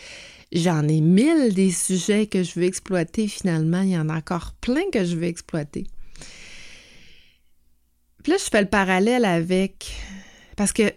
j'en 0.52 0.86
ai 0.86 1.00
mille 1.00 1.54
des 1.54 1.70
sujets 1.70 2.26
que 2.26 2.42
je 2.42 2.58
veux 2.58 2.66
exploiter 2.66 3.28
finalement. 3.28 3.82
Il 3.82 3.90
y 3.90 3.98
en 3.98 4.08
a 4.08 4.16
encore 4.16 4.52
plein 4.60 4.82
que 4.92 5.04
je 5.04 5.16
veux 5.16 5.24
exploiter. 5.24 5.86
Puis 8.22 8.32
là, 8.32 8.38
je 8.38 8.50
fais 8.50 8.60
le 8.60 8.68
parallèle 8.68 9.24
avec... 9.24 9.92
Parce 10.60 10.74
que 10.74 10.92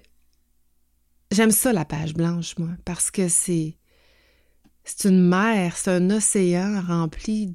j'aime 1.32 1.52
ça, 1.52 1.72
la 1.72 1.86
page 1.86 2.14
blanche, 2.14 2.58
moi, 2.58 2.72
parce 2.84 3.10
que 3.10 3.30
c'est... 3.30 3.78
Une 5.06 5.26
mer, 5.26 5.78
c'est 5.78 5.92
un 5.92 6.10
océan 6.10 6.82
rempli 6.86 7.48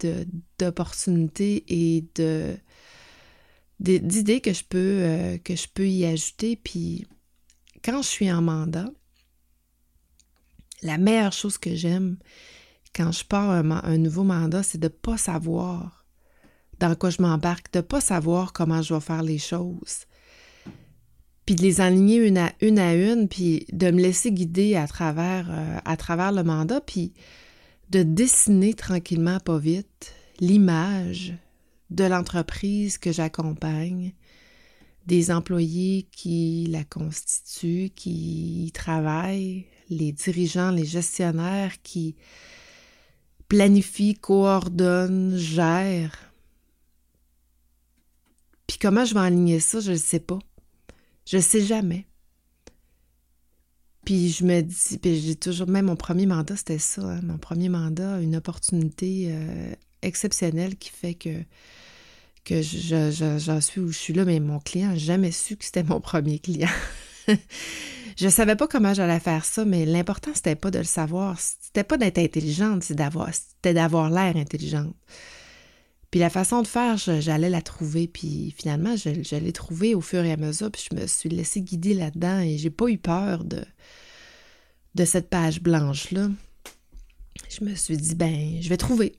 d'opportunités 0.58 1.66
et 1.68 2.06
d'idées 3.78 4.40
que 4.40 4.54
je 4.54 4.64
peux 4.64 4.78
euh, 4.78 5.36
que 5.36 5.54
je 5.54 5.68
peux 5.68 5.86
y 5.86 6.06
ajouter. 6.06 6.56
Puis 6.56 7.06
quand 7.84 8.00
je 8.00 8.08
suis 8.08 8.32
en 8.32 8.40
mandat, 8.40 8.88
la 10.80 10.96
meilleure 10.96 11.34
chose 11.34 11.58
que 11.58 11.74
j'aime 11.74 12.16
quand 12.96 13.12
je 13.12 13.22
pars 13.22 13.50
un, 13.50 13.98
nouveau 13.98 14.24
mandat, 14.24 14.62
c'est 14.62 14.78
de 14.78 14.86
ne 14.86 14.88
pas 14.88 15.18
savoir 15.18 16.06
dans 16.78 16.94
quoi 16.94 17.10
je 17.10 17.20
m'embarque, 17.20 17.70
de 17.70 17.80
ne 17.80 17.82
pas 17.82 18.00
savoir 18.00 18.54
comment 18.54 18.80
je 18.80 18.94
vais 18.94 19.00
faire 19.00 19.22
les 19.22 19.36
choses. 19.36 20.06
Puis 21.48 21.54
de 21.54 21.62
les 21.62 21.80
aligner 21.80 22.16
une 22.18 22.36
à 22.78 22.94
une, 22.94 23.26
puis 23.26 23.64
de 23.72 23.90
me 23.90 24.02
laisser 24.02 24.32
guider 24.32 24.76
à 24.76 24.86
travers, 24.86 25.48
euh, 25.50 25.78
à 25.86 25.96
travers 25.96 26.30
le 26.30 26.44
mandat, 26.44 26.82
puis 26.82 27.14
de 27.88 28.02
dessiner 28.02 28.74
tranquillement, 28.74 29.40
pas 29.40 29.56
vite, 29.56 30.12
l'image 30.40 31.32
de 31.88 32.04
l'entreprise 32.04 32.98
que 32.98 33.12
j'accompagne, 33.12 34.12
des 35.06 35.30
employés 35.30 36.06
qui 36.12 36.66
la 36.68 36.84
constituent, 36.84 37.88
qui 37.96 38.66
y 38.66 38.72
travaillent, 38.72 39.64
les 39.88 40.12
dirigeants, 40.12 40.70
les 40.70 40.84
gestionnaires 40.84 41.80
qui 41.82 42.14
planifient, 43.48 44.16
coordonnent, 44.16 45.38
gèrent. 45.38 46.30
Puis 48.66 48.76
comment 48.76 49.06
je 49.06 49.14
vais 49.14 49.20
aligner 49.20 49.60
ça, 49.60 49.80
je 49.80 49.92
ne 49.92 49.96
sais 49.96 50.20
pas. 50.20 50.40
Je 51.30 51.38
sais 51.38 51.60
jamais. 51.60 52.06
Puis 54.06 54.30
je 54.30 54.44
me 54.44 54.62
dis, 54.62 54.96
puis 54.96 55.20
j'ai 55.20 55.36
toujours, 55.36 55.68
même 55.68 55.86
mon 55.86 55.96
premier 55.96 56.24
mandat, 56.24 56.56
c'était 56.56 56.78
ça, 56.78 57.02
hein, 57.02 57.20
mon 57.22 57.36
premier 57.36 57.68
mandat, 57.68 58.20
une 58.22 58.36
opportunité 58.36 59.26
euh, 59.28 59.74
exceptionnelle 60.00 60.76
qui 60.76 60.88
fait 60.88 61.12
que 61.12 61.34
j'en 62.50 63.60
suis 63.60 63.80
où 63.82 63.92
je 63.92 63.98
suis 63.98 64.14
là, 64.14 64.24
mais 64.24 64.40
mon 64.40 64.58
client 64.58 64.88
n'a 64.88 64.96
jamais 64.96 65.30
su 65.30 65.58
que 65.58 65.66
c'était 65.66 65.82
mon 65.82 66.00
premier 66.00 66.38
client. 66.38 66.70
je 67.28 68.24
ne 68.24 68.30
savais 68.30 68.56
pas 68.56 68.66
comment 68.66 68.94
j'allais 68.94 69.20
faire 69.20 69.44
ça, 69.44 69.66
mais 69.66 69.84
l'important, 69.84 70.30
c'était 70.34 70.56
pas 70.56 70.70
de 70.70 70.78
le 70.78 70.84
savoir. 70.84 71.38
C'était 71.38 71.84
pas 71.84 71.98
d'être 71.98 72.16
intelligente, 72.16 72.84
c'était 72.84 73.74
d'avoir 73.74 74.08
l'air 74.08 74.34
intelligente. 74.34 74.96
Puis 76.10 76.20
la 76.20 76.30
façon 76.30 76.62
de 76.62 76.66
faire, 76.66 76.96
j'allais 76.96 77.50
la 77.50 77.62
trouver. 77.62 78.08
Puis 78.08 78.54
finalement, 78.56 78.96
je, 78.96 79.36
l'ai 79.36 79.52
trouvée 79.52 79.94
au 79.94 80.00
fur 80.00 80.24
et 80.24 80.32
à 80.32 80.36
mesure. 80.36 80.70
Puis 80.70 80.88
je 80.90 80.96
me 80.96 81.06
suis 81.06 81.28
laissée 81.28 81.60
guider 81.60 81.94
là-dedans 81.94 82.40
et 82.40 82.56
j'ai 82.56 82.70
pas 82.70 82.88
eu 82.88 82.98
peur 82.98 83.44
de, 83.44 83.62
de 84.94 85.04
cette 85.04 85.28
page 85.28 85.60
blanche-là. 85.60 86.28
Je 87.50 87.64
me 87.64 87.74
suis 87.74 87.96
dit, 87.96 88.14
ben, 88.14 88.58
je 88.60 88.68
vais 88.68 88.76
trouver 88.76 89.14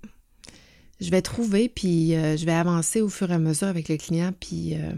je 1.00 1.10
vais 1.12 1.22
trouver, 1.22 1.70
puis 1.70 2.16
euh, 2.16 2.36
je 2.36 2.46
vais 2.46 2.54
avancer 2.54 3.02
au 3.02 3.10
fur 3.10 3.32
et 3.32 3.36
à 3.36 3.40
mesure 3.40 3.68
avec 3.68 3.90
le 3.90 3.98
client. 3.98 4.34
Puis 4.38 4.76
euh, 4.76 4.94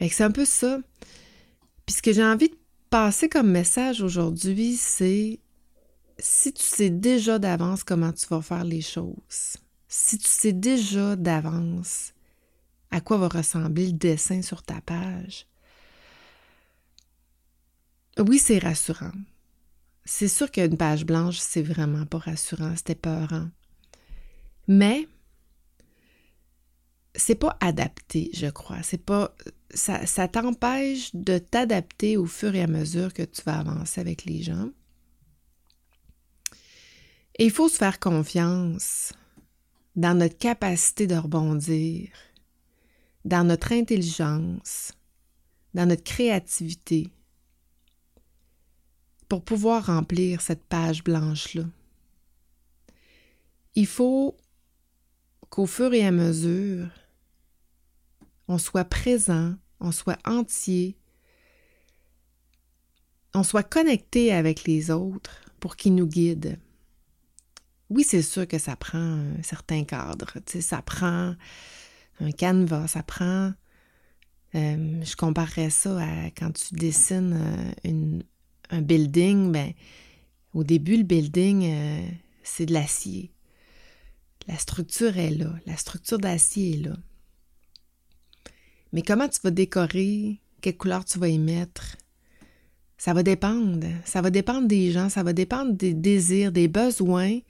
c'est 0.00 0.24
un 0.24 0.30
peu 0.30 0.44
ça. 0.44 0.78
Puis 1.86 1.96
ce 1.96 2.02
que 2.02 2.12
j'ai 2.12 2.24
envie 2.24 2.48
de 2.48 2.56
passer 2.90 3.28
comme 3.28 3.50
message 3.50 4.02
aujourd'hui, 4.02 4.76
c'est 4.76 5.38
si 6.18 6.52
tu 6.52 6.62
sais 6.62 6.90
déjà 6.90 7.38
d'avance 7.38 7.84
comment 7.84 8.12
tu 8.12 8.26
vas 8.26 8.42
faire 8.42 8.64
les 8.64 8.80
choses, 8.80 9.56
si 9.96 10.18
tu 10.18 10.28
sais 10.28 10.52
déjà 10.52 11.16
d'avance 11.16 12.12
à 12.90 13.00
quoi 13.00 13.16
va 13.16 13.28
ressembler 13.28 13.86
le 13.86 13.92
dessin 13.92 14.42
sur 14.42 14.62
ta 14.62 14.80
page, 14.82 15.46
oui, 18.18 18.38
c'est 18.38 18.58
rassurant. 18.58 19.12
C'est 20.04 20.28
sûr 20.28 20.50
qu'une 20.50 20.76
page 20.76 21.06
blanche, 21.06 21.38
c'est 21.38 21.62
vraiment 21.62 22.04
pas 22.04 22.18
rassurant, 22.18 22.74
c'était 22.76 22.94
peurant. 22.94 23.48
Mais 24.68 25.08
c'est 27.14 27.34
pas 27.34 27.56
adapté, 27.60 28.30
je 28.34 28.46
crois. 28.46 28.82
C'est 28.82 29.02
pas 29.02 29.34
ça, 29.70 30.06
ça 30.06 30.28
t'empêche 30.28 31.14
de 31.14 31.38
t'adapter 31.38 32.16
au 32.18 32.26
fur 32.26 32.54
et 32.54 32.62
à 32.62 32.66
mesure 32.66 33.14
que 33.14 33.22
tu 33.22 33.42
vas 33.42 33.58
avancer 33.58 34.00
avec 34.00 34.26
les 34.26 34.42
gens. 34.42 34.70
Et 37.38 37.46
il 37.46 37.50
faut 37.50 37.68
se 37.68 37.78
faire 37.78 37.98
confiance 37.98 39.12
dans 39.96 40.16
notre 40.16 40.36
capacité 40.36 41.06
de 41.06 41.16
rebondir, 41.16 42.10
dans 43.24 43.44
notre 43.44 43.72
intelligence, 43.72 44.92
dans 45.74 45.86
notre 45.86 46.04
créativité, 46.04 47.10
pour 49.28 49.42
pouvoir 49.42 49.86
remplir 49.86 50.40
cette 50.40 50.64
page 50.64 51.02
blanche-là. 51.02 51.64
Il 53.74 53.86
faut 53.86 54.36
qu'au 55.50 55.66
fur 55.66 55.92
et 55.92 56.06
à 56.06 56.12
mesure, 56.12 56.88
on 58.48 58.58
soit 58.58 58.84
présent, 58.84 59.54
on 59.80 59.92
soit 59.92 60.18
entier, 60.26 60.96
on 63.34 63.42
soit 63.42 63.64
connecté 63.64 64.32
avec 64.32 64.64
les 64.64 64.90
autres 64.90 65.42
pour 65.58 65.76
qu'ils 65.76 65.94
nous 65.94 66.06
guident. 66.06 66.58
Oui, 67.88 68.04
c'est 68.04 68.22
sûr 68.22 68.48
que 68.48 68.58
ça 68.58 68.74
prend 68.76 68.98
un 68.98 69.42
certain 69.42 69.84
cadre, 69.84 70.32
ça 70.60 70.82
prend 70.82 71.34
un 72.20 72.30
canevas, 72.32 72.88
ça 72.88 73.02
prend... 73.02 73.52
Euh, 74.54 75.04
je 75.04 75.16
comparerais 75.16 75.70
ça 75.70 76.00
à 76.00 76.30
quand 76.30 76.50
tu 76.52 76.74
dessines 76.74 77.74
euh, 77.84 78.20
un 78.70 78.80
building, 78.80 79.52
ben, 79.52 79.72
au 80.54 80.64
début, 80.64 80.96
le 80.96 81.02
building, 81.02 81.64
euh, 81.64 82.08
c'est 82.42 82.66
de 82.66 82.72
l'acier. 82.72 83.32
La 84.48 84.56
structure 84.56 85.18
est 85.18 85.30
là. 85.30 85.52
La 85.66 85.76
structure 85.76 86.18
d'acier 86.18 86.72
est 86.72 86.86
là. 86.86 86.96
Mais 88.92 89.02
comment 89.02 89.28
tu 89.28 89.40
vas 89.42 89.50
décorer, 89.50 90.40
quelle 90.60 90.76
couleur 90.76 91.04
tu 91.04 91.18
vas 91.18 91.28
y 91.28 91.38
mettre, 91.38 91.96
ça 92.96 93.12
va 93.12 93.22
dépendre. 93.22 93.86
Ça 94.04 94.22
va 94.22 94.30
dépendre 94.30 94.68
des 94.68 94.90
gens, 94.90 95.08
ça 95.08 95.22
va 95.22 95.32
dépendre 95.32 95.72
des 95.74 95.92
désirs, 95.92 96.52
des 96.52 96.68
besoins 96.68 97.40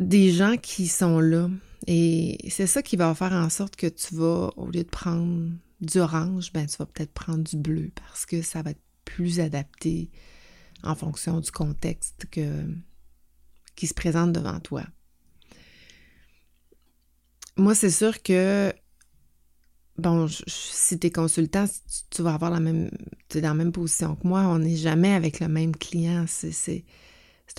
des 0.00 0.30
gens 0.30 0.56
qui 0.56 0.88
sont 0.88 1.20
là. 1.20 1.48
Et 1.86 2.38
c'est 2.50 2.66
ça 2.66 2.82
qui 2.82 2.96
va 2.96 3.14
faire 3.14 3.32
en 3.32 3.50
sorte 3.50 3.76
que 3.76 3.86
tu 3.86 4.14
vas, 4.14 4.50
au 4.56 4.66
lieu 4.66 4.84
de 4.84 4.88
prendre 4.88 5.50
du 5.80 5.98
orange, 5.98 6.52
ben 6.52 6.66
tu 6.66 6.76
vas 6.78 6.86
peut-être 6.86 7.12
prendre 7.12 7.44
du 7.44 7.56
bleu 7.56 7.90
parce 7.94 8.24
que 8.24 8.40
ça 8.42 8.62
va 8.62 8.70
être 8.70 8.80
plus 9.04 9.40
adapté 9.40 10.10
en 10.82 10.94
fonction 10.94 11.40
du 11.40 11.50
contexte 11.50 12.26
qui 13.76 13.86
se 13.86 13.94
présente 13.94 14.32
devant 14.32 14.60
toi. 14.60 14.84
Moi, 17.56 17.74
c'est 17.74 17.90
sûr 17.90 18.22
que, 18.22 18.72
bon, 19.98 20.26
si 20.46 20.98
tu 20.98 21.06
es 21.06 21.10
consultant, 21.10 21.66
tu 22.10 22.22
vas 22.22 22.34
avoir 22.34 22.50
la 22.50 22.60
même, 22.60 22.90
tu 23.28 23.38
es 23.38 23.40
dans 23.40 23.48
la 23.48 23.54
même 23.54 23.72
position 23.72 24.16
que 24.16 24.26
moi. 24.26 24.40
On 24.40 24.58
n'est 24.58 24.76
jamais 24.76 25.12
avec 25.12 25.38
le 25.38 25.48
même 25.48 25.76
client. 25.76 26.24
C'est 26.26 26.84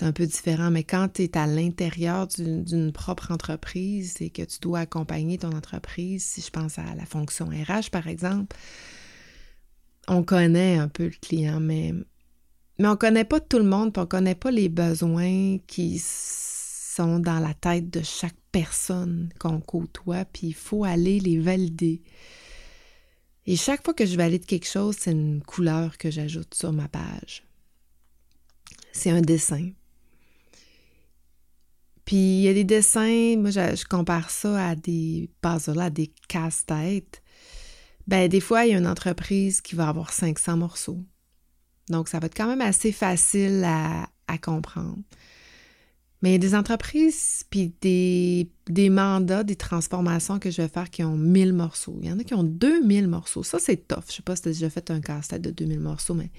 un 0.00 0.12
peu 0.12 0.26
différent. 0.26 0.70
Mais 0.70 0.84
quand 0.84 1.08
tu 1.14 1.22
es 1.22 1.36
à 1.36 1.46
l'intérieur 1.46 2.26
d'une 2.28 2.92
propre 2.92 3.32
entreprise 3.32 4.16
et 4.20 4.30
que 4.30 4.42
tu 4.42 4.58
dois 4.60 4.80
accompagner 4.80 5.38
ton 5.38 5.52
entreprise, 5.52 6.24
si 6.24 6.40
je 6.40 6.50
pense 6.50 6.78
à 6.78 6.94
la 6.94 7.06
fonction 7.06 7.46
RH, 7.46 7.90
par 7.90 8.06
exemple, 8.06 8.56
on 10.08 10.22
connaît 10.22 10.76
un 10.76 10.88
peu 10.88 11.04
le 11.04 11.18
client, 11.20 11.60
mais 11.60 11.92
mais 12.78 12.88
on 12.88 12.92
ne 12.92 12.96
connaît 12.96 13.24
pas 13.24 13.40
tout 13.40 13.58
le 13.58 13.64
monde, 13.64 13.92
puis 13.92 14.00
on 14.00 14.04
ne 14.04 14.08
connaît 14.08 14.34
pas 14.34 14.50
les 14.50 14.68
besoins 14.68 15.58
qui 15.66 15.98
sont 15.98 17.18
dans 17.18 17.38
la 17.38 17.54
tête 17.54 17.88
de 17.88 18.02
chaque 18.02 18.36
personne 18.52 19.30
qu'on 19.38 19.60
côtoie, 19.60 20.26
puis 20.26 20.48
il 20.48 20.54
faut 20.54 20.84
aller 20.84 21.18
les 21.20 21.38
valider. 21.38 22.02
Et 23.46 23.56
chaque 23.56 23.82
fois 23.84 23.94
que 23.94 24.04
je 24.04 24.16
valide 24.16 24.44
quelque 24.44 24.66
chose, 24.66 24.96
c'est 24.98 25.12
une 25.12 25.42
couleur 25.42 25.96
que 25.96 26.10
j'ajoute 26.10 26.54
sur 26.54 26.72
ma 26.72 26.88
page. 26.88 27.45
C'est 28.96 29.10
un 29.10 29.20
dessin. 29.20 29.70
Puis 32.06 32.16
il 32.16 32.40
y 32.42 32.48
a 32.48 32.54
des 32.54 32.64
dessins, 32.64 33.36
moi 33.36 33.50
je, 33.50 33.84
compare 33.84 34.30
ça 34.30 34.68
à 34.70 34.74
des 34.74 35.28
puzzles, 35.42 35.80
à 35.80 35.90
des 35.90 36.12
casse-têtes. 36.28 37.22
Ben 38.06 38.28
des 38.28 38.40
fois, 38.40 38.64
il 38.64 38.72
y 38.72 38.74
a 38.74 38.78
une 38.78 38.86
entreprise 38.86 39.60
qui 39.60 39.74
va 39.74 39.88
avoir 39.88 40.12
500 40.12 40.56
morceaux. 40.56 41.04
Donc 41.90 42.08
ça 42.08 42.20
va 42.20 42.26
être 42.26 42.36
quand 42.36 42.46
même 42.46 42.62
assez 42.62 42.90
facile 42.90 43.64
à, 43.64 44.08
comprendre. 44.38 44.98
Mais 46.22 46.30
il 46.30 46.32
y 46.32 46.36
a 46.36 46.38
des 46.38 46.54
entreprises 46.54 47.44
puis 47.50 47.74
des, 47.80 48.50
des, 48.66 48.90
mandats, 48.90 49.44
des 49.44 49.56
transformations 49.56 50.38
que 50.38 50.50
je 50.50 50.62
vais 50.62 50.68
faire 50.68 50.88
qui 50.90 51.04
ont 51.04 51.16
1000 51.16 51.52
morceaux. 51.52 51.98
Il 52.00 52.08
y 52.08 52.12
en 52.12 52.18
a 52.18 52.24
qui 52.24 52.34
ont 52.34 52.44
2000 52.44 53.08
morceaux. 53.08 53.42
Ça, 53.42 53.58
c'est 53.58 53.88
tough. 53.88 54.04
Je 54.08 54.14
sais 54.14 54.22
pas 54.22 54.36
si 54.36 54.42
tu 54.42 54.48
as 54.48 54.52
déjà 54.52 54.70
fait 54.70 54.90
un 54.90 55.00
casse-tête 55.00 55.42
de 55.42 55.50
2000 55.50 55.80
morceaux, 55.80 56.14
mais 56.14 56.30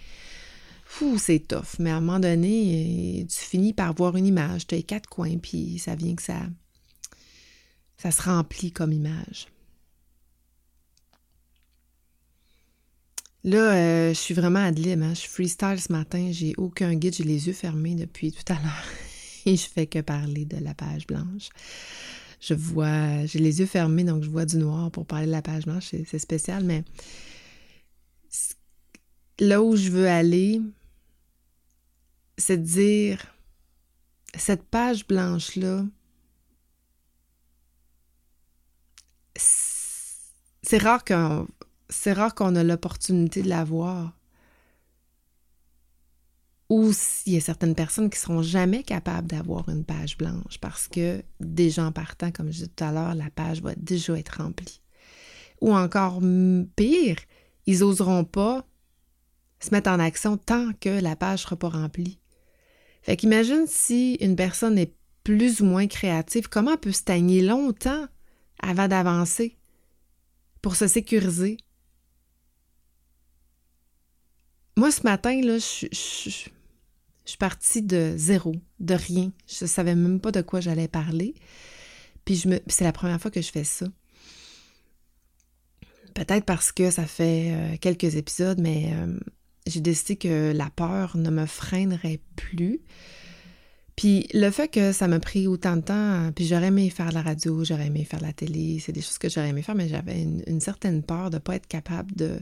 c'est 1.18 1.48
tough. 1.48 1.80
Mais 1.80 1.92
à 1.92 1.98
un 1.98 2.02
moment 2.02 2.20
donné, 2.20 3.26
tu 3.30 3.38
finis 3.38 3.74
par 3.74 3.94
voir 3.94 4.16
une 4.16 4.26
image. 4.26 4.68
Tu 4.68 4.76
as 4.76 4.82
quatre 4.82 5.10
coins, 5.10 5.38
puis 5.38 5.80
ça 5.80 5.96
vient 5.96 6.16
que 6.16 6.22
ça, 6.22 6.40
ça 7.98 8.12
se 8.12 8.22
remplit 8.22 8.72
comme 8.72 8.94
image. 8.94 9.48
Là, 13.44 13.76
euh, 13.76 14.10
je 14.10 14.20
suis 14.20 14.34
vraiment 14.34 14.60
ad 14.60 14.78
lib. 14.78 15.02
Hein. 15.02 15.14
Je 15.14 15.22
suis 15.22 15.30
freestyle 15.30 15.80
ce 15.80 15.92
matin. 15.92 16.30
J'ai 16.32 16.54
aucun 16.58 16.96
guide. 16.96 17.16
J'ai 17.16 17.24
les 17.24 17.48
yeux 17.48 17.54
fermés 17.54 17.96
depuis 17.96 18.32
tout 18.32 18.52
à 18.52 18.56
l'heure. 18.56 18.84
Et 19.46 19.56
je 19.56 19.68
fais 19.68 19.88
que 19.88 20.00
parler 20.00 20.46
de 20.46 20.58
la 20.58 20.74
page 20.74 21.08
blanche. 21.08 21.50
Je 22.40 22.54
vois, 22.54 23.26
j'ai 23.26 23.40
les 23.40 23.60
yeux 23.60 23.66
fermés, 23.66 24.04
donc 24.04 24.24
je 24.24 24.30
vois 24.30 24.46
du 24.46 24.58
noir 24.58 24.92
pour 24.92 25.06
parler 25.06 25.26
de 25.26 25.32
la 25.32 25.42
page 25.42 25.66
blanche. 25.66 25.86
C'est 26.06 26.20
spécial, 26.20 26.64
mais 26.64 26.84
là 29.40 29.62
où 29.62 29.76
je 29.76 29.90
veux 29.90 30.08
aller, 30.08 30.62
c'est 32.38 32.58
de 32.58 32.64
dire 32.64 33.26
cette 34.36 34.64
page 34.64 35.08
blanche-là, 35.08 35.86
c'est 39.36 40.78
rare 40.78 41.04
qu'on 41.04 41.48
c'est 41.90 42.12
a 42.12 42.64
l'opportunité 42.64 43.42
de 43.42 43.50
la 43.50 43.64
voir. 43.64 44.14
Ou 46.70 46.92
s'il 46.92 47.34
y 47.34 47.38
a 47.38 47.42
certaines 47.42 47.76
personnes 47.76 48.10
qui 48.10 48.18
ne 48.18 48.22
seront 48.22 48.42
jamais 48.42 48.84
capables 48.84 49.28
d'avoir 49.28 49.70
une 49.70 49.86
page 49.86 50.18
blanche 50.18 50.58
parce 50.60 50.90
que 50.90 51.24
déjà 51.40 51.86
en 51.86 51.94
partant, 51.94 52.30
comme 52.30 52.48
je 52.48 52.52
disais 52.52 52.68
tout 52.68 52.84
à 52.84 52.92
l'heure, 52.92 53.16
la 53.16 53.30
page 53.30 53.62
va 53.62 53.74
déjà 53.76 54.18
être 54.20 54.42
remplie. 54.42 54.82
Ou 55.62 55.74
encore 55.74 56.20
pire, 56.76 57.18
ils 57.66 57.80
n'oseront 57.80 58.26
pas 58.26 58.68
se 59.60 59.72
mettre 59.72 59.90
en 59.90 60.00
action 60.00 60.36
tant 60.36 60.74
que 60.74 60.90
la 60.90 61.16
page 61.16 61.40
ne 61.40 61.44
sera 61.44 61.56
pas 61.56 61.70
remplie. 61.70 62.20
Fait 63.08 63.16
qu'imagine 63.16 63.68
si 63.68 64.16
une 64.16 64.36
personne 64.36 64.78
est 64.78 64.94
plus 65.24 65.62
ou 65.62 65.66
moins 65.66 65.88
créative, 65.88 66.50
comment 66.50 66.74
elle 66.74 66.78
peut 66.78 66.92
stagner 66.92 67.42
longtemps 67.42 68.06
avant 68.62 68.90
d'avancer 68.90 69.58
pour 70.62 70.76
se 70.76 70.88
sécuriser? 70.88 71.56
Moi, 74.76 74.92
ce 74.92 75.04
matin, 75.04 75.40
là, 75.42 75.58
je, 75.58 75.88
suis 75.90 77.38
partie 77.40 77.82
de 77.82 78.14
zéro, 78.18 78.54
de 78.82 78.94
rien. 78.94 79.32
Je 79.48 79.64
ne 79.64 79.70
savais 79.70 79.96
même 79.96 80.20
pas 80.20 80.34
de 80.34 80.42
quoi 80.42 80.60
j'allais 80.60 80.90
parler. 80.90 81.34
Puis 82.26 82.36
je 82.36 82.50
me, 82.50 82.60
c'est 82.68 82.84
la 82.84 82.92
première 82.92 83.22
fois 83.22 83.32
que 83.32 83.42
je 83.42 83.52
fais 83.52 83.64
ça. 83.64 83.86
Peut-être 86.14 86.44
parce 86.44 86.74
que 86.74 86.92
ça 86.92 87.06
fait 87.06 87.54
euh, 87.54 87.78
quelques 87.80 88.18
épisodes, 88.18 88.60
mais 88.60 88.92
euh, 88.92 89.18
j'ai 89.68 89.82
décidé 89.82 90.16
que 90.16 90.52
la 90.56 90.70
peur 90.70 91.18
ne 91.18 91.30
me 91.30 91.46
freinerait 91.46 92.20
plus. 92.36 92.80
Puis 93.96 94.28
le 94.34 94.50
fait 94.52 94.68
que 94.68 94.92
ça 94.92 95.08
m'a 95.08 95.20
pris 95.20 95.48
autant 95.48 95.76
de 95.76 95.82
temps, 95.82 96.32
puis 96.36 96.46
j'aurais 96.46 96.68
aimé 96.68 96.90
faire 96.90 97.12
la 97.12 97.22
radio, 97.22 97.64
j'aurais 97.64 97.88
aimé 97.88 98.04
faire 98.04 98.22
la 98.22 98.34
télé, 98.34 98.80
c'est 98.80 98.92
des 98.92 99.02
choses 99.02 99.18
que 99.18 99.30
j'aurais 99.30 99.50
aimé 99.50 99.64
faire, 99.64 99.76
mais 99.76 99.88
j'avais 99.88 100.22
une 100.22 100.62
certaine 100.62 101.04
peur 101.04 101.30
de 101.30 101.36
ne 101.36 101.40
pas 101.40 101.56
être 101.56 101.68
capable 101.68 102.16
de, 102.16 102.40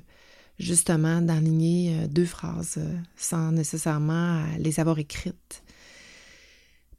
justement 0.59 1.21
d'enligner 1.21 1.97
euh, 1.97 2.07
deux 2.07 2.25
phrases 2.25 2.75
euh, 2.77 2.95
sans 3.15 3.51
nécessairement 3.51 4.43
les 4.57 4.79
avoir 4.79 4.99
écrites. 4.99 5.63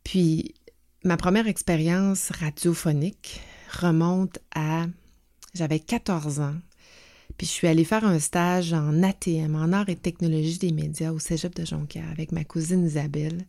Puis, 0.05 0.55
ma 1.05 1.17
première 1.17 1.49
expérience 1.49 2.31
radiophonique 2.31 3.41
remonte 3.73 4.39
à... 4.55 4.87
J'avais 5.55 5.81
14 5.81 6.41
ans. 6.41 6.55
Puis 7.37 7.47
je 7.47 7.53
suis 7.53 7.67
allée 7.67 7.85
faire 7.85 8.05
un 8.05 8.19
stage 8.19 8.73
en 8.73 9.03
ATM, 9.03 9.55
en 9.55 9.73
art 9.73 9.89
et 9.89 9.97
technologie 9.97 10.59
des 10.59 10.73
médias 10.73 11.13
au 11.13 11.19
Cégep 11.19 11.55
de 11.55 11.65
Jonquière 11.65 12.11
avec 12.11 12.33
ma 12.33 12.45
cousine 12.45 12.87
Isabelle. 12.87 13.45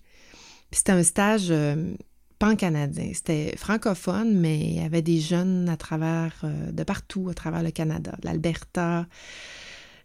Puis 0.69 0.79
c'était 0.79 0.91
un 0.91 1.03
stage 1.03 1.47
euh, 1.49 1.93
pan-canadien. 2.39 3.11
C'était 3.13 3.55
francophone, 3.57 4.39
mais 4.39 4.59
il 4.59 4.75
y 4.75 4.81
avait 4.81 5.01
des 5.01 5.19
jeunes 5.19 5.69
à 5.69 5.77
travers, 5.77 6.43
de 6.43 6.83
partout, 6.83 7.29
à 7.29 7.33
travers 7.33 7.63
le 7.63 7.71
Canada, 7.71 8.15
l'Alberta, 8.23 9.07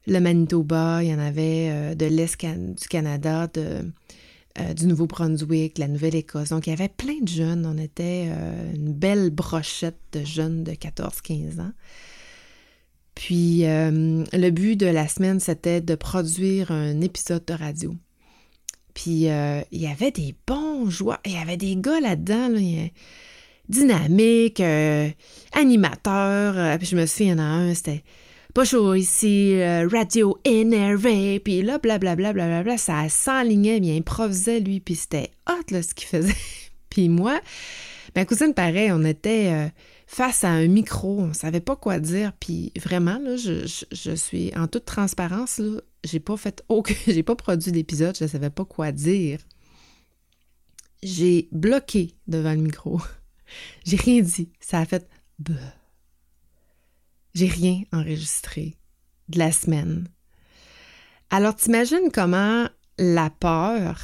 le 0.06 0.20
Manitoba, 0.20 1.02
il 1.02 1.10
y 1.10 1.14
en 1.14 1.18
avait 1.18 1.68
euh, 1.70 1.94
de 1.94 2.06
l'Est 2.06 2.36
du 2.44 2.88
Canada, 2.88 3.46
de, 3.46 3.92
euh, 4.58 4.74
du 4.74 4.86
Nouveau-Brunswick, 4.86 5.78
la 5.78 5.88
Nouvelle-Écosse. 5.88 6.48
Donc, 6.48 6.66
il 6.66 6.70
y 6.70 6.72
avait 6.72 6.88
plein 6.88 7.20
de 7.20 7.28
jeunes. 7.28 7.66
On 7.66 7.78
était 7.78 8.28
euh, 8.28 8.74
une 8.74 8.92
belle 8.92 9.30
brochette 9.30 10.00
de 10.12 10.24
jeunes 10.24 10.64
de 10.64 10.72
14-15 10.72 11.60
ans. 11.60 11.72
Puis, 13.14 13.62
le 13.62 14.50
but 14.50 14.76
de 14.76 14.86
la 14.86 15.06
semaine, 15.06 15.38
c'était 15.38 15.80
de 15.80 15.94
produire 15.94 16.70
un 16.70 17.00
épisode 17.00 17.44
de 17.44 17.52
radio. 17.52 17.94
Puis, 18.94 19.26
il 19.26 19.80
y 19.80 19.86
avait 19.86 20.10
des 20.10 20.34
bons 20.46 20.88
joueurs. 20.90 21.20
Il 21.26 21.32
y 21.32 21.36
avait 21.36 21.56
des 21.56 21.76
gars 21.76 22.00
là-dedans, 22.00 22.48
là, 22.48 22.58
dynamiques, 23.68 24.62
animateurs. 25.52 26.78
puis, 26.78 26.86
je 26.86 26.96
me 26.96 27.06
souviens, 27.06 27.26
il 27.26 27.38
y 27.38 27.40
en 27.40 27.44
a 27.44 27.46
un, 27.46 27.74
c'était 27.74 28.02
bonjour, 28.54 28.94
ici 28.94 29.54
euh, 29.54 29.88
Radio 29.90 30.38
énervé, 30.44 31.40
puis 31.40 31.62
là, 31.62 31.78
blablabla, 31.78 32.32
bla, 32.34 32.62
bla, 32.62 32.76
ça 32.76 33.08
s'enlignait, 33.08 33.78
il 33.78 33.96
improvisait, 33.96 34.60
lui, 34.60 34.80
puis 34.80 34.94
c'était 34.94 35.30
hot, 35.48 35.70
là, 35.70 35.82
ce 35.82 35.94
qu'il 35.94 36.08
faisait. 36.08 36.36
puis 36.90 37.08
moi, 37.08 37.40
ma 38.14 38.24
cousine, 38.24 38.52
pareil, 38.52 38.92
on 38.92 39.04
était 39.04 39.50
euh, 39.52 39.68
face 40.12 40.44
à 40.44 40.50
un 40.50 40.68
micro, 40.68 41.20
on 41.20 41.32
savait 41.32 41.62
pas 41.62 41.74
quoi 41.74 41.98
dire, 41.98 42.34
puis 42.38 42.70
vraiment, 42.78 43.18
là, 43.18 43.36
je, 43.36 44.14
suis 44.14 44.52
en 44.54 44.68
toute 44.68 44.84
transparence, 44.84 45.56
là, 45.56 45.80
j'ai 46.04 46.20
pas 46.20 46.36
fait 46.36 46.62
aucun, 46.68 46.94
j'ai 47.06 47.22
pas 47.22 47.34
produit 47.34 47.72
d'épisode, 47.72 48.14
je 48.20 48.26
savais 48.26 48.50
pas 48.50 48.66
quoi 48.66 48.92
dire. 48.92 49.40
J'ai 51.02 51.48
bloqué 51.50 52.14
devant 52.26 52.52
le 52.52 52.60
micro. 52.60 53.00
j'ai 53.86 53.96
rien 53.96 54.20
dit. 54.20 54.50
Ça 54.60 54.80
a 54.80 54.84
fait... 54.84 55.08
J'ai 57.34 57.48
rien 57.48 57.82
enregistré 57.90 58.76
de 59.30 59.38
la 59.38 59.50
semaine. 59.50 60.08
Alors, 61.30 61.56
t'imagines 61.56 62.10
comment 62.12 62.68
la 62.98 63.30
peur. 63.30 63.98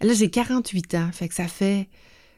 Là, 0.00 0.14
j'ai 0.14 0.30
48 0.30 0.94
ans, 0.94 1.10
fait 1.12 1.28
que 1.28 1.34
ça 1.34 1.48
fait 1.48 1.88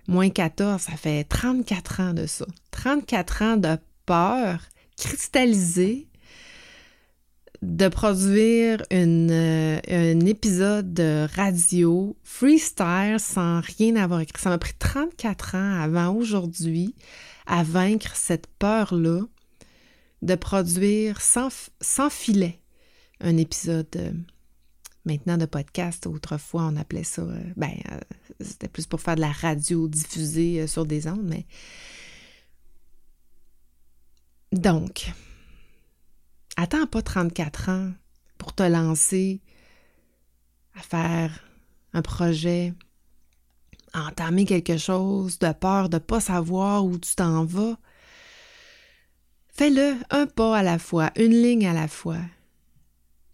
moins 0.08 0.30
14, 0.30 0.80
ça 0.80 0.92
fait 0.92 1.24
34 1.24 2.00
ans 2.00 2.14
de 2.14 2.26
ça. 2.26 2.46
34 2.70 3.42
ans 3.42 3.56
de 3.56 3.76
peur 4.06 4.60
cristallisée 4.96 6.08
de 7.62 7.88
produire 7.88 8.82
euh, 8.92 9.80
un 9.88 10.20
épisode 10.20 10.94
de 10.94 11.26
radio 11.34 12.16
freestyle 12.24 13.16
sans 13.18 13.60
rien 13.60 13.96
avoir 13.96 14.20
écrit. 14.20 14.40
Ça 14.40 14.50
m'a 14.50 14.58
pris 14.58 14.72
34 14.78 15.54
ans 15.56 15.82
avant 15.82 16.14
aujourd'hui 16.14 16.94
à 17.46 17.62
vaincre 17.62 18.16
cette 18.16 18.46
peur-là 18.58 19.22
de 20.22 20.34
produire 20.34 21.20
sans, 21.20 21.70
sans 21.80 22.10
filet 22.10 22.60
un 23.20 23.36
épisode 23.36 23.88
euh, 23.96 24.12
maintenant 25.04 25.36
de 25.36 25.46
podcast. 25.46 26.06
Autrefois, 26.06 26.64
on 26.64 26.76
appelait 26.76 27.04
ça, 27.04 27.22
euh, 27.22 27.40
ben, 27.56 27.72
euh, 27.92 27.98
c'était 28.40 28.68
plus 28.68 28.86
pour 28.86 29.00
faire 29.00 29.16
de 29.16 29.20
la 29.20 29.32
radio 29.32 29.88
diffusée 29.88 30.66
sur 30.66 30.86
des 30.86 31.06
ondes, 31.08 31.24
mais. 31.24 31.46
Donc, 34.52 35.12
attends 36.56 36.86
pas 36.86 37.02
34 37.02 37.68
ans 37.68 37.92
pour 38.36 38.54
te 38.54 38.64
lancer 38.64 39.40
à 40.74 40.80
faire 40.80 41.44
un 41.92 42.02
projet, 42.02 42.74
entamer 43.94 44.44
quelque 44.44 44.76
chose 44.76 45.38
de 45.38 45.52
peur 45.52 45.88
de 45.88 45.98
pas 45.98 46.20
savoir 46.20 46.84
où 46.84 46.98
tu 46.98 47.14
t'en 47.14 47.44
vas. 47.44 47.76
Fais-le 49.52 49.96
un 50.10 50.26
pas 50.26 50.56
à 50.56 50.62
la 50.62 50.78
fois, 50.78 51.10
une 51.16 51.32
ligne 51.32 51.66
à 51.66 51.72
la 51.72 51.88
fois. 51.88 52.18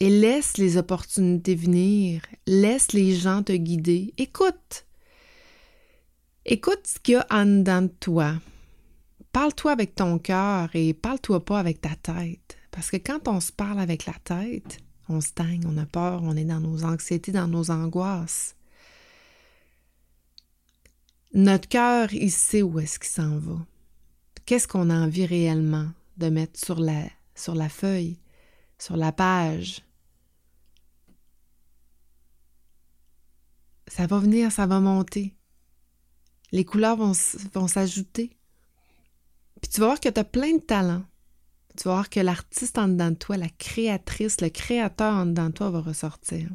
Et 0.01 0.11
laisse 0.11 0.59
les 0.59 0.77
opportunités 0.77 1.55
venir, 1.55 2.23
laisse 2.47 2.93
les 2.93 3.15
gens 3.15 3.43
te 3.43 3.53
guider. 3.53 4.13
Écoute. 4.19 4.85
Écoute 6.45 6.87
ce 6.87 6.99
qu'il 7.01 7.15
y 7.15 7.17
a 7.17 7.27
en 7.31 7.47
dedans 7.47 7.83
de 7.83 7.93
toi. 8.01 8.35
Parle-toi 9.33 9.73
avec 9.73 9.95
ton 9.95 10.19
cœur 10.19 10.69
et 10.75 10.95
parle-toi 10.95 11.45
pas 11.45 11.59
avec 11.59 11.81
ta 11.81 11.97
tête. 11.97 12.57
Parce 12.71 12.91
que 12.91 12.99
quand 12.99 13.27
on 13.27 13.41
se 13.41 13.53
parle 13.53 13.81
avec 13.81 14.07
la 14.07 14.13
tête, 14.23 14.81
on 15.09 15.21
stagne, 15.21 15.63
on 15.67 15.79
a 15.79 15.87
peur, 15.87 16.23
on 16.23 16.37
est 16.37 16.45
dans 16.45 16.61
nos 16.61 16.85
anxiétés, 16.85 17.33
dans 17.33 17.49
nos 17.49 17.71
angoisses. 17.71 18.55
Notre 21.33 21.69
cœur, 21.69 22.13
il 22.13 22.31
sait 22.31 22.63
où 22.63 22.79
est-ce 22.81 22.99
qu'il 22.99 23.09
s'en 23.09 23.39
va. 23.39 23.59
Qu'est-ce 24.45 24.69
qu'on 24.69 24.91
a 24.91 24.95
envie 24.95 25.27
réellement 25.27 25.89
de 26.17 26.29
mettre 26.29 26.59
sur 26.59 26.79
la, 26.81 27.05
sur 27.35 27.55
la 27.55 27.69
feuille, 27.69 28.19
sur 28.79 28.97
la 28.97 29.13
page? 29.13 29.83
Ça 33.88 34.07
va 34.07 34.18
venir, 34.18 34.51
ça 34.53 34.66
va 34.66 34.81
monter. 34.81 35.37
Les 36.53 36.64
couleurs 36.64 36.96
vont, 36.96 37.14
s'ajouter. 37.68 38.37
Puis 39.61 39.70
tu 39.70 39.81
vas 39.81 39.87
voir 39.87 40.01
que 40.01 40.09
tu 40.09 40.20
as 40.20 40.25
plein 40.25 40.55
de 40.55 40.61
talents. 40.61 41.05
Tu 41.77 41.85
vas 41.85 41.94
voir 41.94 42.09
que 42.09 42.20
l'artiste 42.20 42.79
en 42.79 42.88
dedans 42.88 43.11
de 43.11 43.16
toi, 43.16 43.37
la 43.37 43.49
créatrice, 43.49 44.40
le 44.40 44.49
créateur 44.49 45.12
en 45.12 45.27
dedans 45.27 45.49
de 45.49 45.53
toi 45.53 45.70
va 45.70 45.81
ressortir. 45.81 46.49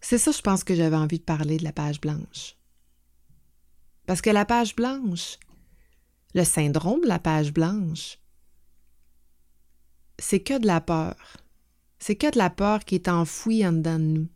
C'est 0.00 0.18
ça, 0.18 0.32
je 0.32 0.40
pense 0.40 0.64
que 0.64 0.74
j'avais 0.74 0.96
envie 0.96 1.20
de 1.20 1.24
parler 1.24 1.58
de 1.58 1.64
la 1.64 1.72
page 1.72 2.00
blanche. 2.00 2.56
Parce 4.06 4.20
que 4.20 4.30
la 4.30 4.44
page 4.44 4.74
blanche, 4.74 5.38
le 6.34 6.44
syndrome 6.44 7.02
de 7.02 7.06
la 7.06 7.20
page 7.20 7.52
blanche, 7.52 8.18
c'est 10.18 10.40
que 10.40 10.58
de 10.58 10.66
la 10.66 10.80
peur. 10.80 11.36
C'est 12.02 12.16
que 12.16 12.28
de 12.32 12.36
la 12.36 12.50
peur 12.50 12.84
qui 12.84 12.96
est 12.96 13.06
enfouie 13.06 13.64
en 13.64 13.70
dedans 13.70 14.00
de 14.00 14.04
nous. 14.04 14.28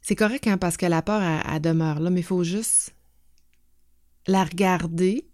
C'est 0.00 0.16
correct 0.16 0.46
hein, 0.46 0.56
parce 0.56 0.78
que 0.78 0.86
la 0.86 1.02
peur, 1.02 1.20
elle, 1.20 1.60
demeure 1.60 2.00
là, 2.00 2.08
mais 2.08 2.20
il 2.20 2.26
faut 2.26 2.42
juste 2.42 2.94
la 4.26 4.42
regarder, 4.44 5.28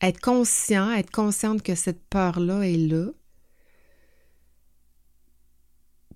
être 0.00 0.20
conscient, 0.22 0.90
être 0.90 1.10
consciente 1.10 1.62
que 1.62 1.74
cette 1.74 2.02
peur-là 2.08 2.62
est 2.62 2.78
là, 2.78 3.10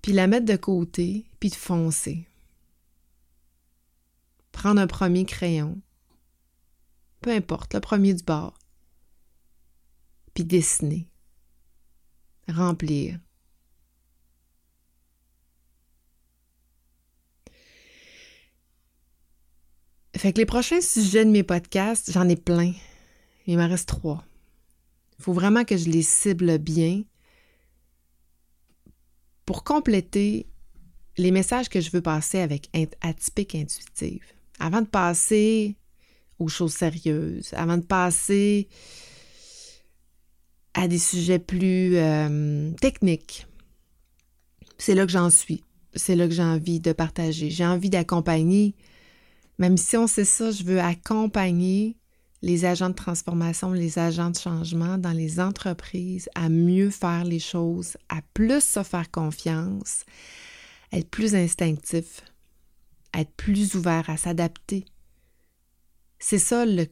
puis 0.01 0.13
la 0.13 0.25
mettre 0.25 0.47
de 0.47 0.55
côté, 0.57 1.27
puis 1.39 1.49
de 1.49 1.55
foncer. 1.55 2.27
Prendre 4.51 4.81
un 4.81 4.87
premier 4.87 5.25
crayon, 5.25 5.79
peu 7.21 7.29
importe, 7.29 7.75
le 7.75 7.81
premier 7.81 8.15
du 8.15 8.23
bord, 8.23 8.56
puis 10.37 10.45
dessiner, 10.45 11.07
remplir. 12.47 13.17
Fait 20.15 20.33
que 20.33 20.37
les 20.37 20.45
prochains 20.45 20.79
sujets 20.79 21.25
de 21.25 21.31
mes 21.31 21.41
podcasts, 21.41 22.11
j'en 22.11 22.29
ai 22.29 22.35
plein. 22.35 22.71
Il 23.47 23.57
m'en 23.57 23.67
reste 23.67 23.89
trois. 23.89 24.23
Il 25.17 25.23
faut 25.23 25.33
vraiment 25.33 25.65
que 25.65 25.75
je 25.75 25.89
les 25.89 26.03
cible 26.03 26.59
bien 26.59 27.01
pour 29.43 29.63
compléter 29.63 30.45
les 31.17 31.31
messages 31.31 31.67
que 31.67 31.81
je 31.81 31.89
veux 31.89 32.03
passer 32.03 32.37
avec 32.37 32.69
atypique 33.01 33.55
intuitive. 33.55 34.23
Avant 34.59 34.81
de 34.83 34.87
passer 34.87 35.77
aux 36.37 36.47
choses 36.47 36.73
sérieuses, 36.73 37.55
avant 37.55 37.77
de 37.77 37.85
passer 37.85 38.69
à 40.77 40.87
des 40.87 40.99
sujets 40.99 41.39
plus 41.39 41.97
euh, 41.97 42.71
techniques, 42.79 43.47
c'est 44.77 44.95
là 44.95 45.05
que 45.05 45.11
j'en 45.11 45.29
suis. 45.29 45.63
C'est 45.95 46.15
là 46.15 46.27
que 46.27 46.33
j'ai 46.33 46.43
envie 46.43 46.79
de 46.79 46.93
partager. 46.93 47.49
J'ai 47.49 47.65
envie 47.65 47.89
d'accompagner 47.89 48.75
même 49.59 49.77
si 49.77 49.97
on 49.97 50.07
sait 50.07 50.25
ça, 50.25 50.51
je 50.51 50.63
veux 50.63 50.79
accompagner 50.79 51.97
les 52.43 52.65
agents 52.65 52.89
de 52.89 52.95
transformation, 52.95 53.71
les 53.71 53.97
agents 53.97 54.29
de 54.29 54.37
changement 54.37 54.97
dans 54.97 55.11
les 55.11 55.39
entreprises 55.39 56.29
à 56.35 56.49
mieux 56.49 56.91
faire 56.91 57.23
les 57.23 57.39
choses, 57.39 57.97
à 58.09 58.21
plus 58.33 58.63
se 58.63 58.83
faire 58.83 59.09
confiance, 59.09 60.05
être 60.93 61.09
plus 61.09 61.33
instinctif, 61.33 62.21
être 63.15 63.31
plus 63.35 63.73
ouvert 63.75 64.09
à 64.09 64.17
s'adapter. 64.17 64.85
C'est 66.19 66.39
ça 66.39 66.65
le, 66.65 66.87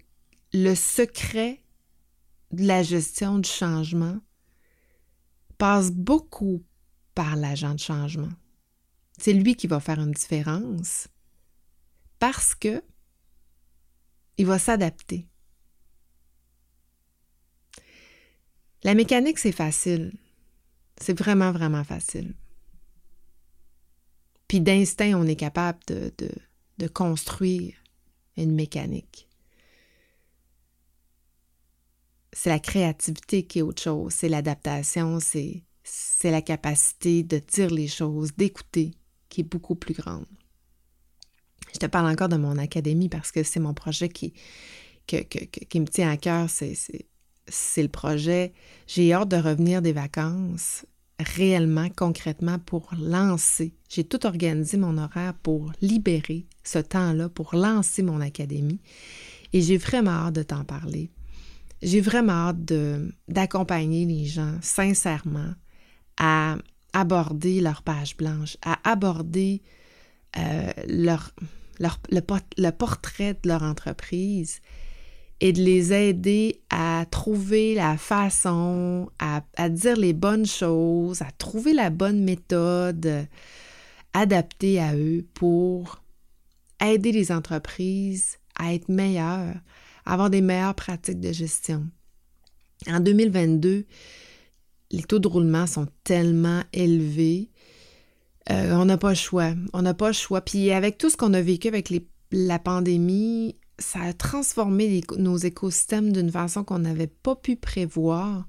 le 0.53 0.73
secret 0.73 1.61
de 2.55 2.65
la 2.65 2.83
gestion 2.83 3.39
du 3.39 3.49
changement 3.49 4.19
passe 5.57 5.91
beaucoup 5.91 6.63
par 7.13 7.35
l'agent 7.35 7.73
de 7.73 7.79
changement. 7.79 8.31
C'est 9.17 9.33
lui 9.33 9.55
qui 9.55 9.67
va 9.67 9.79
faire 9.79 9.99
une 9.99 10.11
différence 10.11 11.07
parce 12.19 12.55
que 12.55 12.83
il 14.37 14.45
va 14.45 14.59
s'adapter. 14.59 15.27
La 18.83 18.93
mécanique, 18.93 19.39
c'est 19.39 19.51
facile. 19.51 20.13
C'est 20.97 21.17
vraiment, 21.17 21.51
vraiment 21.51 21.83
facile. 21.83 22.35
Puis 24.47 24.61
d'instinct, 24.61 25.13
on 25.15 25.25
est 25.25 25.35
capable 25.35 25.79
de, 25.87 26.13
de, 26.77 26.87
construire 26.87 27.73
une 28.37 28.53
mécanique. 28.53 29.24
C'est 32.37 32.49
la 32.49 32.59
créativité 32.59 33.43
qui 33.43 33.59
est 33.59 33.61
autre 33.61 33.81
chose, 33.81 34.11
c'est 34.13 34.27
l'adaptation, 34.27 35.21
c'est, 35.21 35.63
c'est 35.85 36.31
la 36.31 36.41
capacité 36.41 37.23
de 37.23 37.39
dire 37.39 37.69
les 37.69 37.87
choses, 37.87 38.35
d'écouter, 38.35 38.91
qui 39.29 39.39
est 39.39 39.45
beaucoup 39.45 39.75
plus 39.75 39.93
grande. 39.93 40.25
Je 41.73 41.79
te 41.79 41.85
parle 41.85 42.11
encore 42.11 42.27
de 42.27 42.35
mon 42.35 42.57
académie 42.57 43.07
parce 43.07 43.31
que 43.31 43.41
c'est 43.41 43.61
mon 43.61 43.73
projet 43.73 44.09
qui, 44.09 44.33
qui 45.07 45.79
me 45.79 45.85
tient 45.85 46.11
à 46.11 46.17
cœur. 46.17 46.49
C'est 46.49 47.81
le 47.81 47.87
projet. 47.87 48.51
J'ai 48.85 49.13
hâte 49.13 49.29
de 49.29 49.37
revenir 49.37 49.81
des 49.81 49.93
vacances 49.93 50.85
réellement, 51.17 51.87
concrètement, 51.89 52.59
pour 52.59 52.89
lancer. 52.99 53.73
J'ai 53.87 54.03
tout 54.03 54.25
organisé 54.25 54.75
mon 54.75 54.97
horaire 54.97 55.35
pour 55.35 55.71
libérer 55.81 56.47
ce 56.65 56.79
temps-là, 56.79 57.29
pour 57.29 57.55
lancer 57.55 58.03
mon 58.03 58.19
académie. 58.19 58.81
Et 59.53 59.61
j'ai 59.61 59.77
vraiment 59.77 60.11
hâte 60.11 60.35
de 60.35 60.43
t'en 60.43 60.65
parler. 60.65 61.09
J'ai 61.85 62.01
vraiment 62.01 62.49
hâte 62.49 62.73
d'accompagner 63.27 64.05
les 64.05 64.25
gens 64.25 64.57
sincèrement 64.63 65.53
à 66.17 66.57
aborder 66.93 67.61
leur 67.61 67.83
page 67.83 68.17
blanche, 68.17 68.57
à 68.65 68.79
aborder 68.89 69.61
euh, 70.39 70.71
leur, 70.87 71.31
le, 71.77 72.69
portrait 72.71 73.35
de 73.35 73.49
leur 73.49 73.61
entreprise 73.61 74.61
et 75.41 75.53
de 75.53 75.61
les 75.61 75.93
aider 75.93 76.59
à 76.71 77.05
trouver 77.11 77.75
la 77.75 77.97
façon, 77.97 79.11
à, 79.19 79.43
à, 79.55 79.69
dire 79.69 79.95
les 79.95 80.13
bonnes 80.13 80.47
choses, 80.47 81.21
à 81.21 81.29
trouver 81.37 81.73
la 81.73 81.91
bonne 81.91 82.23
méthode 82.23 83.27
adaptée 84.13 84.79
à 84.79 84.95
eux 84.95 85.23
pour 85.35 86.01
aider 86.83 87.11
les 87.11 87.31
entreprises 87.31 88.39
à 88.57 88.73
être 88.73 88.89
meilleures, 88.89 89.53
avoir 90.05 90.29
des 90.29 90.41
meilleures 90.41 90.75
pratiques 90.75 91.19
de 91.19 91.31
gestion. 91.31 91.87
En 92.87 92.99
2022, 92.99 93.85
les 94.91 95.03
taux 95.03 95.19
de 95.19 95.27
roulement 95.27 95.67
sont 95.67 95.87
tellement 96.03 96.61
élevés 96.73 97.49
euh, 98.51 98.73
on 98.73 98.85
n'a 98.85 98.97
pas 98.97 99.09
le 99.09 99.15
choix. 99.15 99.53
On 99.73 99.81
n'a 99.81 99.93
pas 99.93 100.07
le 100.07 100.13
choix. 100.13 100.41
Puis 100.41 100.71
avec 100.71 100.97
tout 100.97 101.09
ce 101.09 101.17
qu'on 101.17 101.33
a 101.33 101.41
vécu 101.41 101.67
avec 101.67 101.91
la 102.31 102.59
pandémie, 102.59 103.55
ça 103.79 104.01
a 104.01 104.13
transformé 104.13 105.03
nos 105.17 105.37
écosystèmes 105.37 106.11
d'une 106.11 106.31
façon 106.31 106.63
qu'on 106.63 106.79
n'avait 106.79 107.07
pas 107.07 107.35
pu 107.35 107.55
prévoir. 107.55 108.47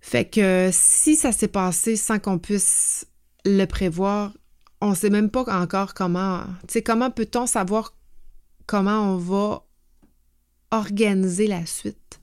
Fait 0.00 0.28
que 0.28 0.68
si 0.72 1.16
ça 1.16 1.32
s'est 1.32 1.48
passé 1.48 1.96
sans 1.96 2.18
qu'on 2.18 2.38
puisse 2.38 3.06
le 3.46 3.64
prévoir, 3.64 4.34
on 4.82 4.90
ne 4.90 4.94
sait 4.94 5.10
même 5.10 5.30
pas 5.30 5.44
encore 5.62 5.94
comment. 5.94 6.42
Tu 6.68 6.74
sais, 6.74 6.82
comment 6.82 7.10
peut-on 7.10 7.46
savoir 7.46 7.96
comment 8.66 9.14
on 9.14 9.16
va 9.16 9.63
organiser 10.74 11.46
la 11.46 11.64
suite 11.66 12.20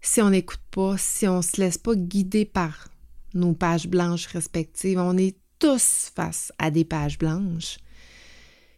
si 0.00 0.22
on 0.22 0.30
n'écoute 0.30 0.62
pas, 0.70 0.96
si 0.96 1.28
on 1.28 1.38
ne 1.38 1.42
se 1.42 1.60
laisse 1.60 1.78
pas 1.78 1.94
guider 1.94 2.44
par 2.44 2.88
nos 3.34 3.52
pages 3.52 3.88
blanches 3.88 4.26
respectives. 4.26 4.98
On 4.98 5.16
est 5.16 5.36
tous 5.58 6.10
face 6.14 6.52
à 6.58 6.70
des 6.70 6.84
pages 6.84 7.18
blanches. 7.18 7.78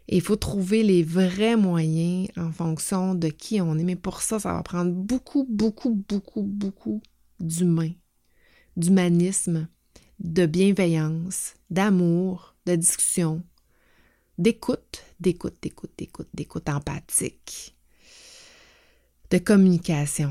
Il 0.09 0.21
faut 0.21 0.37
trouver 0.37 0.83
les 0.83 1.03
vrais 1.03 1.57
moyens 1.57 2.29
en 2.37 2.51
fonction 2.51 3.15
de 3.15 3.29
qui 3.29 3.61
on 3.61 3.79
est. 3.79 3.85
Mais 3.85 3.97
pour 3.97 4.21
ça, 4.21 4.41
ça 4.41 4.53
va 4.53 4.63
prendre 4.63 4.93
beaucoup, 4.93 5.47
beaucoup, 5.49 5.95
beaucoup, 6.09 6.43
beaucoup 6.43 7.01
d'humain, 7.39 7.93
d'humanisme, 8.77 9.69
de 10.19 10.45
bienveillance, 10.47 11.55
d'amour, 11.71 12.57
de 12.67 12.75
discussion, 12.75 13.43
d'écoute, 14.39 15.05
d'écoute, 15.21 15.57
d'écoute, 15.63 15.93
d'écoute, 15.97 16.29
d'écoute 16.35 16.69
empathique, 16.69 17.77
de 19.33 19.39
communication. 19.39 20.31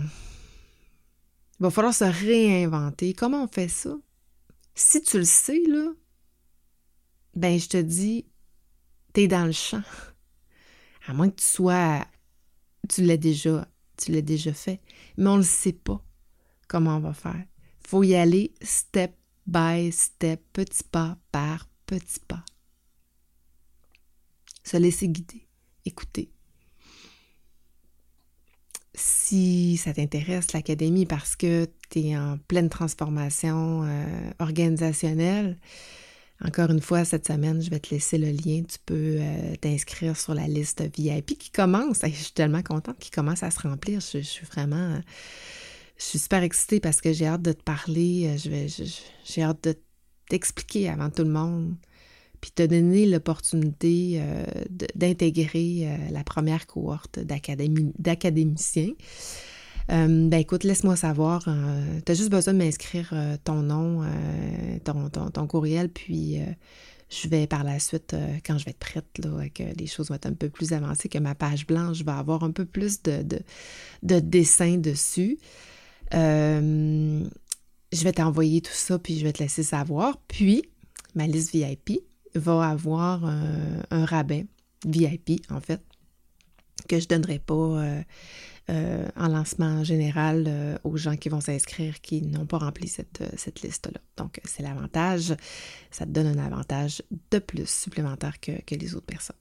Il 1.59 1.63
va 1.63 1.71
falloir 1.71 1.93
se 1.93 2.03
réinventer. 2.03 3.15
Comment 3.15 3.43
on 3.43 3.47
fait 3.47 3.67
ça? 3.67 3.97
Si 4.75 5.01
tu 5.01 5.17
le 5.17 5.25
sais, 5.25 5.63
là, 5.67 5.91
ben 7.35 7.59
je 7.59 7.67
te 7.67 7.77
dis, 7.77 8.27
t'es 9.11 9.27
dans 9.27 9.45
le 9.45 9.51
champ. 9.51 9.81
À 11.07 11.13
moins 11.13 11.31
que 11.31 11.41
tu 11.41 11.47
sois, 11.47 12.05
tu 12.89 13.01
l'as 13.01 13.17
déjà, 13.17 13.67
tu 13.97 14.11
l'as 14.11 14.21
déjà 14.21 14.53
fait, 14.53 14.79
mais 15.17 15.29
on 15.29 15.37
ne 15.37 15.43
sait 15.43 15.73
pas 15.73 16.03
comment 16.67 16.97
on 16.97 16.99
va 16.99 17.13
faire. 17.13 17.43
Il 17.83 17.87
faut 17.87 18.03
y 18.03 18.13
aller 18.13 18.53
step 18.61 19.15
by 19.47 19.91
step, 19.91 20.43
petit 20.53 20.83
pas 20.83 21.17
par 21.31 21.67
petit 21.87 22.19
pas. 22.19 22.45
Se 24.63 24.77
laisser 24.77 25.09
guider, 25.09 25.47
écouter. 25.85 26.31
Si 29.03 29.77
ça 29.77 29.93
t'intéresse, 29.93 30.53
l'académie, 30.53 31.07
parce 31.07 31.35
que 31.35 31.67
tu 31.89 32.01
es 32.01 32.17
en 32.17 32.37
pleine 32.47 32.69
transformation 32.69 33.83
euh, 33.83 34.31
organisationnelle, 34.37 35.57
encore 36.43 36.69
une 36.69 36.81
fois, 36.81 37.03
cette 37.03 37.25
semaine, 37.25 37.61
je 37.61 37.71
vais 37.71 37.79
te 37.79 37.93
laisser 37.93 38.19
le 38.19 38.29
lien. 38.29 38.61
Tu 38.63 38.77
peux 38.85 39.17
euh, 39.19 39.55
t'inscrire 39.59 40.15
sur 40.17 40.35
la 40.35 40.47
liste 40.47 40.83
VIP 40.95 41.37
qui 41.37 41.49
commence. 41.49 41.99
je 42.03 42.09
suis 42.09 42.33
tellement 42.33 42.61
contente 42.61 42.99
qu'il 42.99 43.11
commence 43.11 43.41
à 43.41 43.49
se 43.49 43.59
remplir. 43.59 44.01
Je, 44.01 44.19
suis 44.19 44.45
vraiment. 44.45 45.01
Je 45.97 46.03
suis 46.03 46.19
super 46.19 46.43
excitée 46.43 46.79
parce 46.79 47.01
que 47.01 47.11
j'ai 47.11 47.25
hâte 47.25 47.41
de 47.41 47.53
te 47.53 47.63
parler. 47.63 48.27
Euh, 48.27 48.37
je 48.37 48.85
j'ai 49.23 49.41
hâte 49.41 49.63
de 49.63 49.75
t'expliquer 50.29 50.89
avant 50.89 51.09
tout 51.09 51.23
le 51.23 51.31
monde. 51.31 51.75
Puis 52.41 52.51
te 52.51 52.63
donner 52.63 53.05
l'opportunité 53.05 54.19
euh, 54.19 54.43
d'intégrer 54.95 55.87
la 56.11 56.23
première 56.23 56.65
cohorte 56.67 57.19
d'académiciens. 57.19 58.93
Euh, 59.89 60.29
ben 60.29 60.39
écoute, 60.39 60.63
laisse-moi 60.63 60.95
savoir. 60.95 61.43
Euh, 61.47 61.99
tu 62.05 62.11
as 62.11 62.15
juste 62.15 62.29
besoin 62.29 62.53
de 62.53 62.59
m'inscrire 62.59 63.09
euh, 63.13 63.35
ton 63.43 63.61
nom, 63.61 64.03
ton, 64.83 65.09
ton, 65.09 65.47
courriel, 65.47 65.89
puis 65.89 66.39
je 67.09 67.27
vais 67.27 67.47
par 67.47 67.63
la 67.63 67.79
suite, 67.79 68.15
quand 68.45 68.57
je 68.57 68.65
vais 68.65 68.71
être 68.71 68.79
prête, 68.79 69.05
là, 69.17 69.49
que 69.49 69.63
les 69.77 69.87
choses 69.87 70.09
vont 70.09 70.15
être 70.15 70.27
un 70.27 70.33
peu 70.33 70.49
plus 70.49 70.73
avancées, 70.73 71.09
que 71.09 71.17
ma 71.17 71.35
page 71.35 71.67
blanche 71.67 72.03
va 72.03 72.17
avoir 72.17 72.43
un 72.43 72.51
peu 72.51 72.65
plus 72.65 73.01
de, 73.03 73.23
de, 73.23 73.39
de 74.03 74.19
dessin 74.19 74.77
dessus. 74.77 75.39
je 76.11 77.23
vais 77.91 78.13
t'envoyer 78.13 78.61
tout 78.61 78.71
ça, 78.73 78.97
puis 78.97 79.19
je 79.19 79.25
vais 79.25 79.33
te 79.33 79.43
laisser 79.43 79.63
savoir. 79.63 80.17
Puis, 80.27 80.63
ma 81.15 81.27
liste 81.27 81.51
VIP 81.51 82.01
va 82.35 82.69
avoir 82.69 83.25
un 83.25 84.05
rabais 84.05 84.45
VIP, 84.85 85.41
en 85.49 85.59
fait, 85.59 85.81
que 86.87 86.99
je 86.99 87.05
ne 87.05 87.09
donnerai 87.09 87.39
pas 87.39 88.03
euh, 88.71 89.05
en 89.17 89.27
lancement 89.27 89.83
général 89.83 90.45
euh, 90.47 90.77
aux 90.83 90.95
gens 90.95 91.17
qui 91.17 91.29
vont 91.29 91.41
s'inscrire 91.41 91.99
qui 91.99 92.21
n'ont 92.21 92.45
pas 92.45 92.59
rempli 92.59 92.87
cette, 92.87 93.19
euh, 93.19 93.29
cette 93.35 93.63
liste-là. 93.63 93.99
Donc, 94.15 94.39
c'est 94.45 94.61
l'avantage. 94.61 95.35
Ça 95.89 96.05
te 96.05 96.11
donne 96.11 96.27
un 96.27 96.45
avantage 96.45 97.01
de 97.31 97.39
plus 97.39 97.67
supplémentaire 97.67 98.39
que, 98.39 98.51
les 98.69 98.95
autres 98.95 99.07
personnes. 99.07 99.35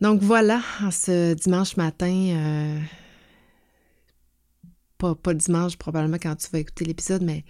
Donc 0.00 0.20
voilà, 0.20 0.60
ce 0.90 1.34
dimanche 1.34 1.76
matin, 1.76 2.80
pas, 4.98 5.34
dimanche 5.34 5.76
probablement 5.76 6.18
quand 6.20 6.36
tu 6.36 6.48
vas 6.50 6.58
écouter 6.58 6.84
l'épisode, 6.84 7.22
mais 7.22 7.44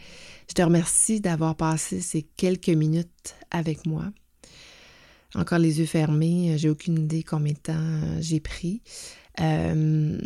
je 0.48 0.54
te 0.54 0.62
remercie 0.62 1.20
d'avoir 1.20 1.56
passé 1.56 2.00
ces 2.00 2.22
quelques 2.22 2.68
minutes 2.68 3.34
avec 3.50 3.86
moi. 3.86 4.04
Encore 5.34 5.58
les 5.58 5.80
yeux 5.80 5.86
fermés, 5.86 6.56
j'ai 6.56 6.70
aucune 6.70 6.98
idée 6.98 7.22
combien 7.22 7.52
de 7.52 7.58
temps 7.58 8.20
j'ai 8.20 8.40
pris. 8.40 8.82
Euh, 9.40 10.18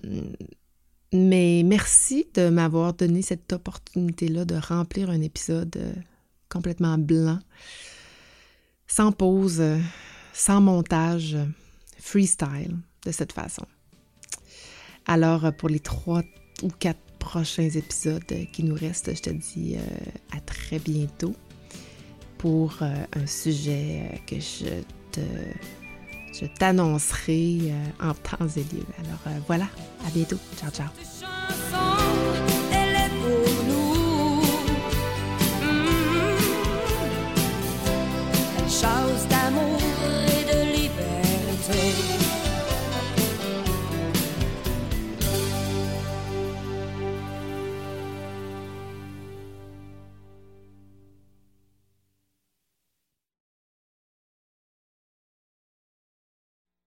mais 1.12 1.62
merci 1.64 2.26
de 2.34 2.48
m'avoir 2.48 2.94
donné 2.94 3.22
cette 3.22 3.52
opportunité-là 3.52 4.44
de 4.44 4.54
remplir 4.54 5.10
un 5.10 5.20
épisode 5.20 5.76
euh, 5.76 5.92
complètement 6.48 6.96
blanc, 6.98 7.38
sans 8.86 9.12
pause, 9.12 9.60
euh, 9.60 9.78
sans 10.32 10.60
montage, 10.60 11.36
freestyle, 11.98 12.78
de 13.04 13.12
cette 13.12 13.32
façon. 13.32 13.66
Alors, 15.06 15.52
pour 15.56 15.68
les 15.68 15.80
trois 15.80 16.22
ou 16.62 16.68
quatre 16.68 17.00
prochains 17.22 17.70
épisodes 17.70 18.22
qui 18.52 18.64
nous 18.64 18.74
restent, 18.74 19.14
je 19.14 19.22
te 19.22 19.30
dis 19.30 19.76
à 20.36 20.40
très 20.40 20.78
bientôt 20.78 21.34
pour 22.38 22.78
un 22.82 23.26
sujet 23.26 24.20
que 24.26 24.36
je 24.36 24.82
te 25.12 25.20
je 26.32 26.46
t'annoncerai 26.46 27.58
euh, 27.62 28.08
en 28.10 28.14
temps 28.14 28.48
et 28.56 28.64
lieu. 28.74 28.84
Alors 28.98 29.20
euh, 29.26 29.38
voilà, 29.46 29.66
à 30.06 30.10
bientôt. 30.10 30.38
Ciao, 30.56 30.70
ciao. 30.70 32.01